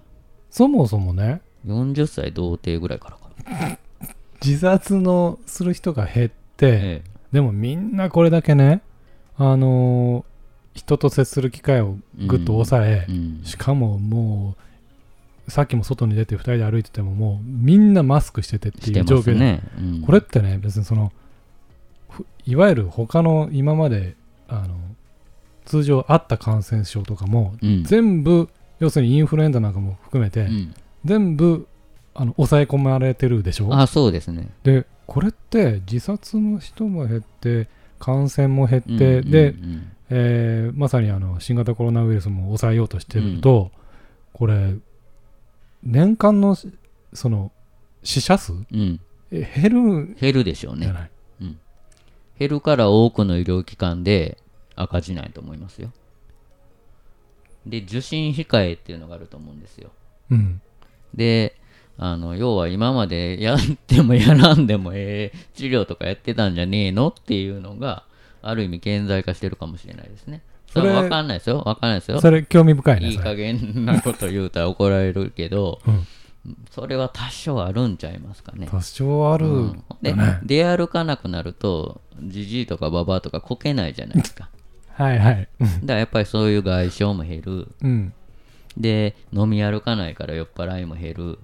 [0.51, 3.78] そもそもね、40歳童貞ぐらいからか
[4.45, 8.82] 自殺のする人が減って、えでもみんなこれだけね、
[9.36, 10.32] あのー
[10.74, 13.40] 人と接する機会をぐっと抑ええ、うん。
[13.45, 14.62] しかももう、
[15.49, 20.03] さっきも外に出て2人で歩いてても、もうみんなマスクしててってしいう状況で、ね、うん。
[20.03, 21.12] これってね、別にその、
[22.09, 24.14] ふいわゆる他の今まで、
[24.49, 24.76] あの、
[25.64, 27.84] 通常あった感染症とかも、うん。
[27.84, 28.49] 全部、
[28.80, 30.74] 要するにインフルエンザなんかも含めて、うん。
[31.05, 31.66] 全部、
[32.14, 33.74] あの抑え込まれてるでしょ？
[33.74, 34.51] あそうですね。
[34.64, 37.68] で、これって自殺の人も減って、
[37.99, 39.93] 感染も減って、うんうんで、うん。
[40.11, 43.70] えーまさにあの新型コロナウイルスも抑えようとしてると、
[44.34, 44.74] これ、
[45.82, 46.72] 年間のし
[47.12, 47.52] その
[48.02, 48.52] 死者数？
[48.52, 49.00] うん。
[49.30, 50.80] え減る減るでしょうね。
[50.80, 51.10] んじゃない、
[52.38, 54.38] 減るから多くの医療機関で
[54.76, 55.92] 赤字ないと思いますよ。
[57.66, 59.90] で受診控えっていうのがあると思うんですよ。
[60.30, 60.60] うん。
[61.14, 61.56] で
[61.98, 68.04] あの要は今までやってもやらんでもええ治療とかやってたんじゃねえのっていうのが
[68.40, 70.42] ある意味顕在化してるかもしれないですね
[70.72, 73.08] それ分かんないですよ分かんないですよそれ興味深いね。
[73.08, 76.06] いい加減なこと言うたら怒られるけど、うん
[76.72, 78.66] それは多少あるんちゃいますかね。
[78.68, 80.12] 多少あるうんんで。
[80.42, 84.48] 出歩かなくなるとじじいとかばばあとかこけないじゃないですか
[84.94, 85.48] はいはい。
[85.60, 88.12] うんだからやっぱりそういう外傷も減るうん。
[88.76, 91.38] で飲み歩かないから酔っ払いも減る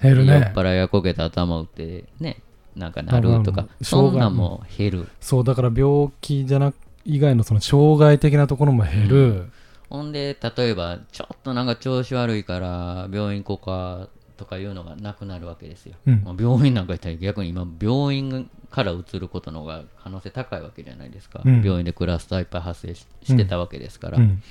[0.00, 0.52] 減る酔っね。
[0.54, 2.36] 払いがこけて頭打ってね
[2.76, 6.72] なんかなるとかそんなんも減るそう、だから病気じゃな
[7.04, 9.50] 以外のその障害的なところも減る。
[9.90, 16.22] ほんで例えばちょっとなんか調子悪いから病院行こうかとかいうのがなくなるわけですよ、うん。
[16.24, 21.62] まあ病院なんか行ったら逆に今病院から移ることの方が可能性高いわけじゃないですか、うん。
[21.62, 24.42] 病院でクラスターいっぱい発生ししてたわけですから、うん。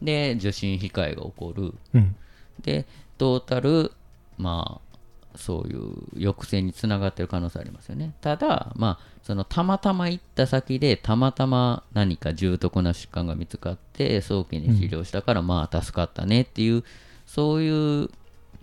[0.00, 1.74] で受診控えが起こる。
[1.94, 2.14] うん。
[2.62, 2.86] で
[3.18, 3.90] トータル
[4.38, 4.89] まあ
[5.36, 8.14] そういう抑制につながってる可能性ありますよね。
[8.20, 16.84] ただまあそのたまたま行った先でたまたま何か重篤な疾患が見つかって早期に治療したからまあ助かったねっていう、
[17.26, 18.08] そういう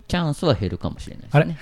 [0.08, 1.46] チャンスは減るかもしれないですあれ？
[1.46, 1.58] ね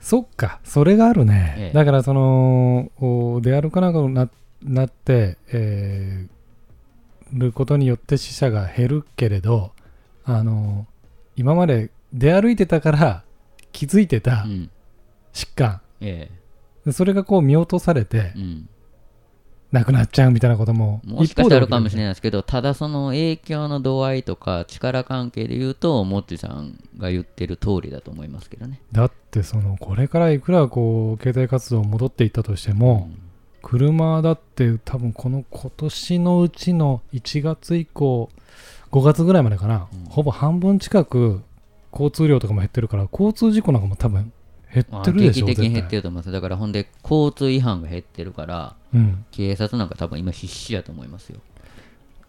[0.00, 1.54] そっか、それがあるね。
[1.58, 1.74] ええ。
[1.74, 4.28] だから、その、お出歩かなくな
[4.62, 6.38] なって、えー
[7.32, 9.72] ることによって死者が減るけれど、
[10.24, 10.86] あの、
[11.36, 13.22] 今まで出歩いてたから
[13.72, 14.70] 気づいてたうん。
[15.32, 16.30] 疾患、え
[16.84, 18.68] でそれがこう見落とされてえ、うん、
[19.72, 22.10] なくなっちゃうみたいなことももしかしたらあるかもしれない。
[22.10, 28.80] ですけどただその影響の度合いとか力関係で言うとモッチさんが言ってる通りだと思いますけどね。
[28.92, 33.10] だって、その、これからいくらこう、経済活動戻っていったとしても、
[33.62, 38.30] 車だって多分この今年のうちの1月以降
[38.90, 40.04] 5月ぐらいまでかな、うん。
[40.10, 41.42] ほぼ半分近く
[41.92, 44.32] 交通量とかも減ってるから交通事故なんかも多分
[44.72, 46.32] 減まあってるでしょ劇的に減ってる、ると思います。
[46.32, 51.40] だからほんで交通違反が減ってるからうん、警察なんか多分今必死やと思いますよ。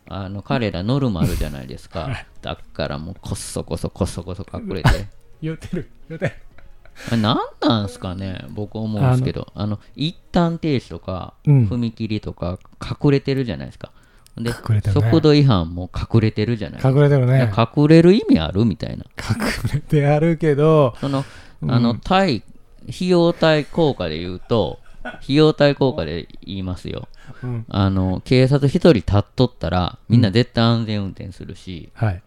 [0.08, 2.26] あの彼らノルマあるじゃないですか。
[2.42, 5.08] だからもうこっそこそこっそこそ隠れて
[5.42, 6.34] 言ってる言ってる。
[7.12, 8.46] 何なんすかね？
[8.50, 11.68] 僕思うんですけどあの一旦停止とか、うん。
[11.68, 13.92] 踏切とか隠れてるじゃないですか。
[13.92, 14.82] で、隠れてるね。
[14.94, 17.52] 速度違反も隠れてるじゃない隠れてるね。
[17.56, 19.06] 隠れる意味あるみたいな。
[19.18, 21.26] 隠れてあるけどその
[21.62, 21.72] うん。
[21.72, 22.44] あの対
[22.88, 27.08] 費用対効果で言うと費用対効果で言いますよ。
[27.44, 27.66] うん。
[27.70, 32.22] あの警察一人立っとったらみんな絶対安全運転するし、はい、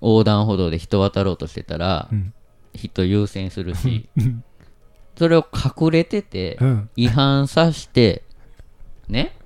[0.00, 2.32] 横断歩道で人渡ろうとしてたらうん。
[2.74, 4.44] 人優先するしうん。
[5.16, 8.24] それを隠れててうん、違反さして
[9.08, 9.36] ね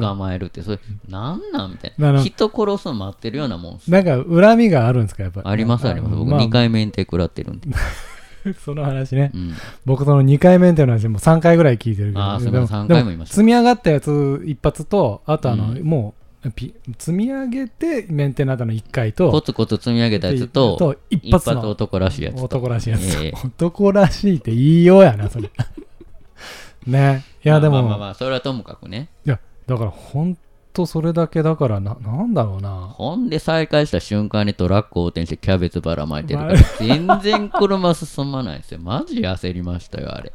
[0.00, 0.78] 捕まえるってそれ
[1.08, 5.22] なんなんみたいあのな人殺すの待ってるようなもんなんか恨みがあるんですか？
[5.22, 5.48] やっぱり。
[5.48, 6.16] ありますあります。
[6.16, 7.68] 僕2回免停食らってるんで、
[8.64, 9.30] その話ね。
[9.34, 12.22] うん、僕その2回目っていう話も3回ぐらい聞いてるけど。
[12.22, 12.88] あーすいません。
[12.88, 13.34] で3回も言いました。
[13.36, 22.44] 積み上がったやつ一発とあとあの、うんもうピ積み上げてメンテナントの1回コとツコツ積み上げたやつと一一発発の男らしいやつと。
[22.46, 23.32] 男らしいやつ、ええ。
[23.44, 25.48] 男らしいって言いようやなそれ。
[26.86, 27.24] ね。
[27.44, 29.08] いやでも、まあまあまあそれはともかくね。
[29.24, 30.36] いやだから本
[30.72, 32.70] 当それだけだからななんだろうな。
[32.70, 38.80] ほんで再開した瞬間にトラック横転してキャベツばらまいてるからま全然車進まないですよ。
[38.80, 40.32] マジ焦りましたよあれ。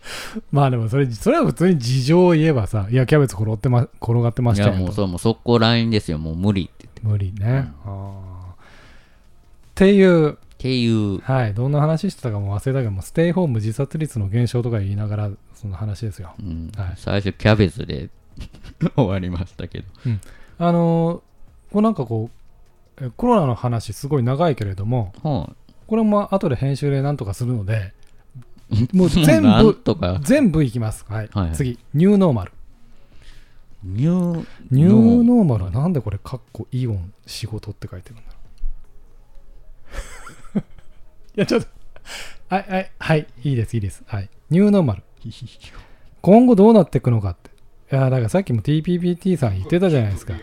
[0.50, 6.18] まあでもそれそれは普通に事情を言えばさいやキャベツ転ってま転がってまいしたよとやもうそうもう速攻 LINE ですよ。
[6.18, 7.00] もう無理って言って。
[7.02, 8.52] 無理ね、あー。
[8.52, 8.54] っ
[9.74, 10.38] ていう。
[10.58, 11.20] ていう。
[11.20, 16.34] はい、どんな話してたかも忘れたけども、ステイホーム自殺率の減少とか言いながら、その話ですよ。
[16.38, 16.70] うん。
[16.76, 16.92] はい。
[16.96, 18.10] 最初キャベツで
[18.96, 19.86] 終わりましたけど
[20.58, 21.30] あのー
[21.72, 22.30] こうなんかこ
[23.00, 25.54] う、えコロナの話、すごい長いけれども、は
[25.86, 27.92] これも後で編集でなんとかするので、
[28.70, 31.04] い もう全部、とか全部いきます。
[31.08, 31.28] はい。
[31.32, 32.52] はいはい次、ニューノーマル。
[33.82, 38.28] ニューニューノーマルはなんでこれ、カッコイオン仕事って書いてるんだろ
[40.56, 40.58] う。
[41.38, 41.68] いや、ちょっと、
[42.48, 44.02] はい、はい、はい、いいです、いいです。
[44.06, 44.28] はい。
[44.50, 45.02] ニューノーマル。
[46.20, 47.49] 今後どうなっていくのかって。
[47.92, 50.34] いや、だからさっきも TPPT さん言ってたじゃないですか。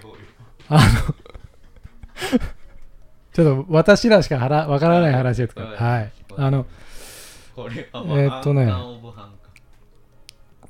[0.70, 0.80] あの、
[3.34, 5.68] ちょっと私らしかはらわからない話ですから。
[5.70, 6.12] はい。
[6.36, 6.66] あの、
[7.58, 8.72] えーっとね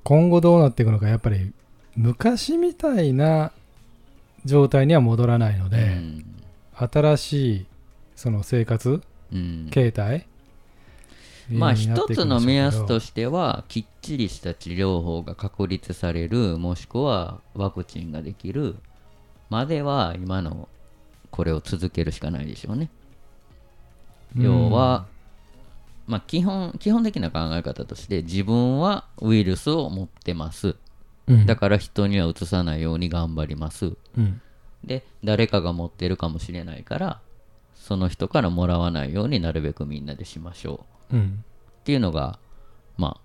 [0.03, 1.51] 今後どうなっていくのか、やっぱり
[1.95, 3.51] 昔みたいな
[4.45, 5.97] 状態には戻らないので、
[6.75, 7.65] 新しい
[8.15, 9.01] その生活
[9.33, 10.27] うん形態
[11.49, 18.75] まあ一つの目安としてはきっちりした治療法が確立されるもしくはワクチンができる
[19.49, 20.67] までは今の
[21.31, 22.89] これを続けるしかないでしょうね。
[24.35, 25.07] 要は、
[26.05, 30.75] まあ、基本基本的な考え方として自分はウイルスを持ってます。
[31.27, 33.93] うん、だから人にはうつさないように頑張ります。
[34.17, 34.41] うん。
[34.83, 37.19] で誰かが持ってるかもしれないから
[37.73, 40.73] その人からもらわないようになるべくみんなでしましょう。
[40.73, 42.39] うんっていうのが
[42.97, 43.21] まあ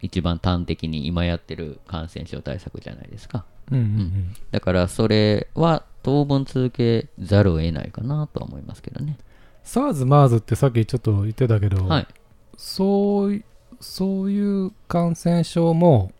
[0.00, 3.44] 一番端的に今やってる感染症対策じゃないですか。
[3.70, 9.16] うんうんだからそれは当分続けざるを得ないかなとは思いますけどね。
[9.64, 12.06] SARS、MERS ってさっきちょっと言ってたけど、はい。
[12.56, 13.44] そうい
[13.80, 16.12] そういう感染症も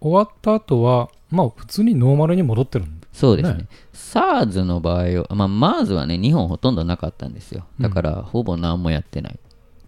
[0.00, 3.06] 終わった後は、まあ普通にノーマルに戻ってるんだ。
[3.12, 3.58] そうですね。
[3.58, 7.66] ね SARS の場合は、まあ、MERS はね日本ほとんどなかったんですよ。
[7.78, 9.38] だからほぼ何もやってない、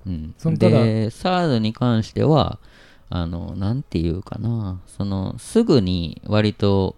[0.09, 0.35] うん。
[0.39, 2.59] そのただで SARS に関しては
[3.11, 4.81] あのなんていうかな。
[4.87, 6.97] そのすぐに割と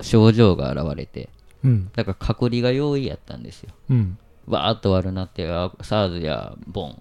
[0.00, 1.28] 症状が現れて
[1.62, 1.90] うん。
[1.94, 3.70] だから隔離が容易やったんですよ。
[3.90, 4.18] うん。
[4.46, 6.98] わーっと悪なってあ SARS やボン。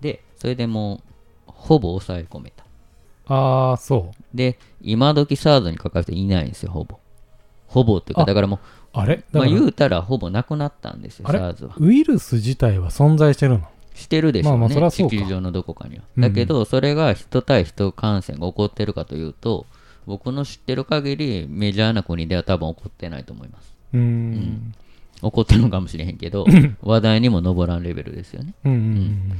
[0.00, 1.02] でそれでも
[1.46, 2.64] うほぼ抑え込めた。
[3.26, 4.36] ああ、そう。
[4.36, 6.98] で今時 SARS にかかる人いないんですよほぼ。
[7.66, 8.58] ほぼっていうかあだからも
[8.92, 9.14] あれ？
[9.14, 11.74] う、まあ、だから、言うたらほぼなくなったんですよ SARS は。
[11.78, 13.68] ウイルス自体は存在してるの？
[13.94, 16.02] してるでしょうね、まあまあ地球上のどこかには。
[16.16, 19.66] うんうんだけど、それが人対人感染が起こってるかというと、
[20.06, 23.74] 僕の知ってる限り、メジャーな国では多分起こってないと思います。
[23.92, 24.74] うーん。
[25.22, 26.44] 起こってるのかもしれへんけど、
[26.82, 28.54] 話題にも上らんレベルですよね。
[28.64, 29.32] うんうん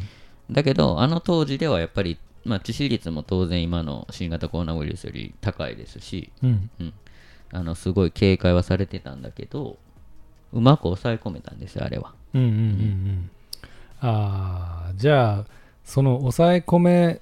[0.51, 6.71] だけど、あの当時ではやっぱり、まあ、致死率も当然今の新型コロナウイルスより高いですし、うん。
[6.79, 6.93] うん。
[7.53, 9.79] あのすごい警戒はされてたんだけど、
[10.53, 12.13] うまく抑え込めたんですよ、あれは。
[12.35, 13.31] うんうんうんうん。
[14.03, 15.45] ああ、じゃあ、
[15.85, 17.21] その抑え込め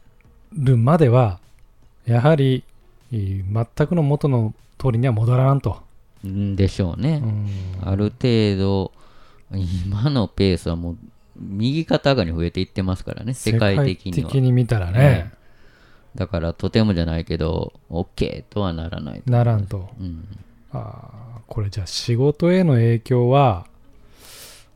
[0.53, 1.39] るまでは、
[2.07, 2.65] やはり、
[3.13, 5.83] えー全くの元の通りには戻らんと。
[6.27, 7.21] んでしょうね。
[7.23, 7.49] うん
[7.83, 8.93] ある程度、
[9.53, 10.97] 今のペースはもう、
[11.37, 14.17] 右肩上がりに増えていってますからね、世界的には。
[14.17, 15.33] 世界的に見たらね、
[16.15, 19.31] だから、とてもじゃないけど、OK とはならないと。
[19.31, 19.91] ならんと。
[20.01, 20.27] うん、
[20.73, 23.67] あーこれじゃあ仕事への影響は、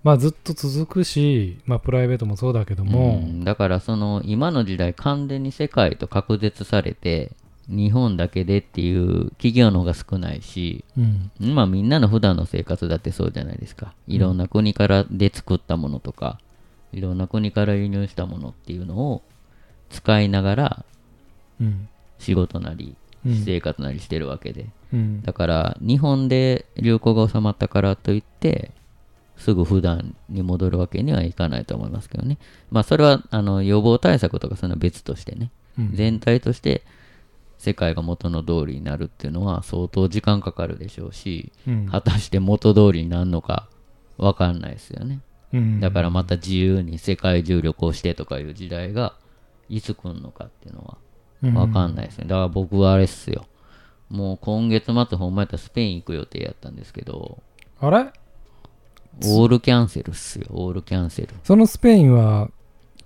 [0.05, 3.45] まあずっと続くし、まあプライベートもそうだけども、うん。
[3.45, 7.33] だから、その、今の時代、完全に世界と隔絶されて、
[7.67, 13.95] 日本だけでっていう企業の方が少ないし、うん、まあみんなの普段の生活だってそうじゃないですか。
[14.07, 16.39] いろんな国からで作ったものとか、
[16.93, 19.23] いろんな国から輸入したものっていうのを
[19.89, 20.85] 使いながら
[21.61, 21.89] うん、
[22.19, 22.97] 仕事なり
[23.27, 23.35] うん。
[23.35, 28.71] 私生活なりしてるわけで、うん、だから日本で流行が収まったからといって
[29.45, 32.39] すぐ普段に戻るわけにはいかないと思いますけどね。
[32.71, 35.91] まあそれはあの予防対策とかその別としてね、うん。
[35.93, 36.83] 全体として
[37.59, 41.87] 世界が元の通りになるっていうのは相当時間かかるでしょうし、うん。
[41.91, 43.69] 果たして元通りになるのか
[44.17, 45.21] わかんないですよね。
[45.53, 45.79] うん。
[45.81, 49.15] だからまた自由に世界中旅行してとかいう時代が
[49.69, 50.97] いつ来るのかっていうの
[51.53, 52.25] はわかんないですね。
[52.25, 53.45] だから僕はあれっすよ。
[54.09, 57.43] もう今月末ほんまやったらスペイン行く予定やったんですけど、
[57.79, 58.11] あれ？
[59.23, 61.29] オールキャンセルっすよ、オールキャンセル。
[61.45, 62.51] そのスペインは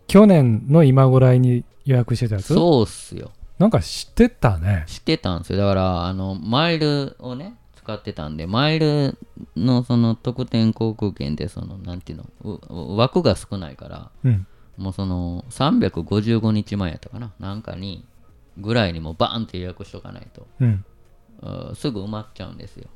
[0.07, 2.55] 去年の今ぐらいに予約してたやつ？
[2.55, 3.31] そうっすよ。
[3.59, 4.85] なんか知ってたね。
[4.87, 5.59] 知ってたんですよ。
[5.59, 9.19] だから、あの、マイルをね、使ってたんで、マイル
[9.57, 14.47] のその特典航空券で、その、なんていうの、う枠が少ないから、うん。
[14.77, 18.05] もうその、355日前やったかな、なんかに、
[18.59, 20.85] ぐらいにもうバーンって予約しとかないと、うん。
[21.75, 22.89] すぐ埋まっちゃうんですよ。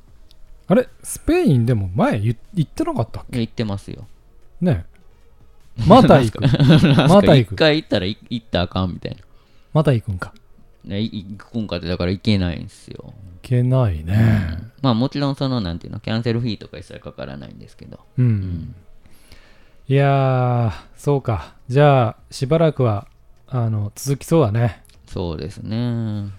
[0.67, 4.07] あれスペインでも前言言ってなかったっいや行ってますよ。
[4.59, 4.85] けね
[5.87, 6.41] また行く。
[6.41, 9.17] また行く一回行ったらい行ったらあかんみたい
[9.73, 10.33] また行くんか。
[10.85, 10.91] な。
[10.91, 13.13] ねい行くんかってだから行けないんですよ。
[13.43, 14.59] いけないね。
[14.81, 17.99] まあもちろんそのなんていうの、キャンセルフィーとか一切かからないんですけど。
[18.17, 18.25] うん。
[18.25, 18.75] うん
[19.85, 21.55] いやー、そうか。
[21.67, 23.09] じゃあ、しばらくは、
[23.47, 24.81] あの、続きそうだね。
[25.07, 26.29] そうですね。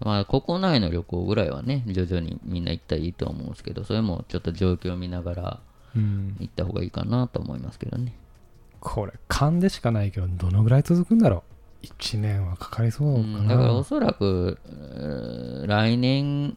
[0.00, 5.60] まあ国内の旅行ぐらいはね、徐々にみんな行ったらいいと思うんですけど、それもちょっと状況を見ながら
[5.96, 6.36] うん。
[6.38, 8.14] 行った方がいいかなと思いますけどね。
[8.80, 11.42] これ、勘でしかないけど、どのぐらい続くんだろ
[11.82, 13.56] う？1年はかかりそうかうんな。
[13.56, 14.58] だからおそらく、
[15.66, 16.56] 来年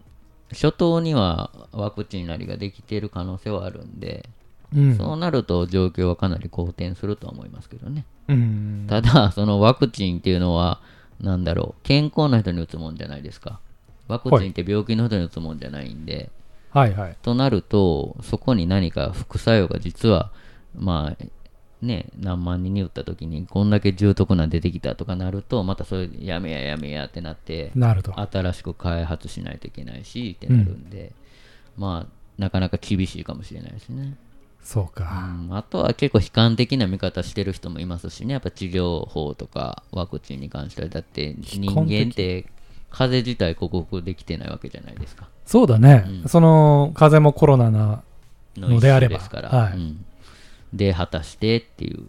[0.52, 4.30] 初頭にはワクチンなりができている可能性はあるんで、
[4.76, 4.98] うん。
[4.98, 8.06] そうなると状況はかなり好転するとは思いますけどね。
[8.28, 8.86] うん。
[8.88, 10.82] ただ、そのワクチンっていうのは、
[11.22, 13.60] なんだろう、健康な人に打つもんじゃないですか。
[14.08, 16.30] ワクチンって病気の人に打つもんじゃないんで、
[16.72, 17.18] はいはい。
[17.22, 20.32] となると、そこに何か副作用が実は、
[20.76, 21.26] まあ、
[21.82, 28.20] ね、何万人に打った時に、こんだけ重篤な出てきたとかなると、またそれ、やめややめやってなって、なると。
[28.20, 31.14] 新しく開発しないといけないしってなるんで、
[31.78, 34.16] まあ、なかなか厳しいかもしれないですね。
[34.64, 35.04] うそうか。
[35.04, 42.46] ん、あとは結構悲観的な見方してる人もいますしね、やっぱ治療法とかワクチンに関しては、だって人間って
[42.90, 45.28] 風邪自体克服できてないわけじゃないですか。
[45.46, 46.06] そうだね。
[46.24, 48.04] うんその、風邪もコロナな、
[48.58, 50.06] ののであればですから、はいうん
[50.74, 52.06] で、果たしてっていう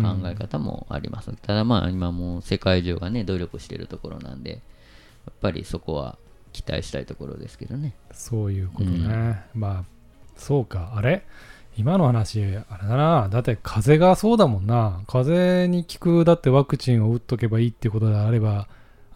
[0.00, 1.32] 考え方もあります。
[1.42, 4.56] ただまあ今もう世界中がね、努力してるところなんで、や
[5.30, 6.18] っぱりそこは
[6.52, 7.94] 期待したいところですけどね。
[8.12, 9.42] そういうことね。
[9.54, 9.84] まあ、
[10.36, 10.92] そうか。
[10.96, 11.24] あれ？
[11.76, 13.28] 今の話、あれだな。
[13.30, 15.00] だって風邪がそうだもんな。
[15.06, 18.66] 風邪に効く、だってワクチンを打っとけばいいってことであれば、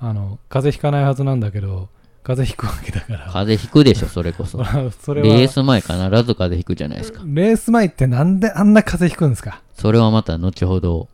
[0.00, 1.88] あの、風邪ひかないはずなんだけど、
[2.22, 3.18] 風邪ひくわけだから。
[3.32, 4.64] 風邪ひくでしょ、それこそ。
[5.00, 7.20] それは、レース前必ず風邪ひくじゃないですか。
[7.26, 9.60] レース前ってなんであんな風邪ひくんですか？
[9.74, 11.08] それはまた後ほど。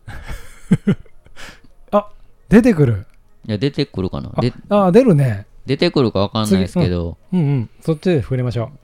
[1.91, 2.09] あ、
[2.49, 3.07] 出てくる。
[3.49, 5.47] いや、出てくるかなあであ、出るね。
[5.67, 7.71] 出てくるかわかんないですけど、うんうん。
[7.81, 8.79] そっちで触れましょう。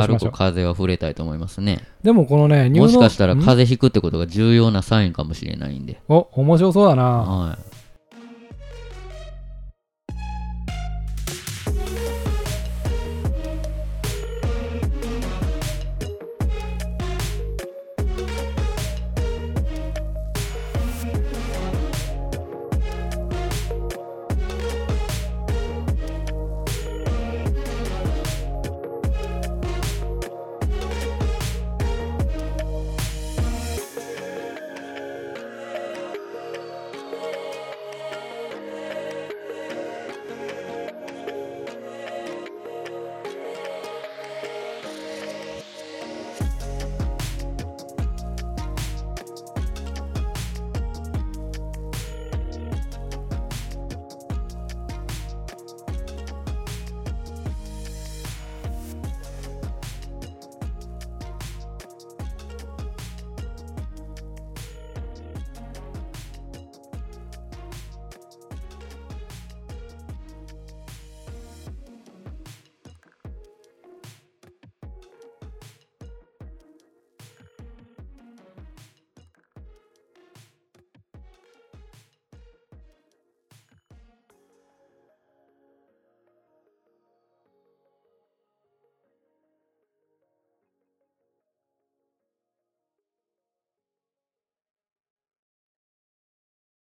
[0.00, 0.18] 軽。
[0.18, 1.80] く風は触れたいと思いますね。
[2.02, 3.38] でもこのね、もしかしたらん？
[3.38, 6.00] 風邪ひくってことが重要なサインかもしれないんで。
[6.08, 7.02] お、面白そうだな。
[7.02, 7.58] はい。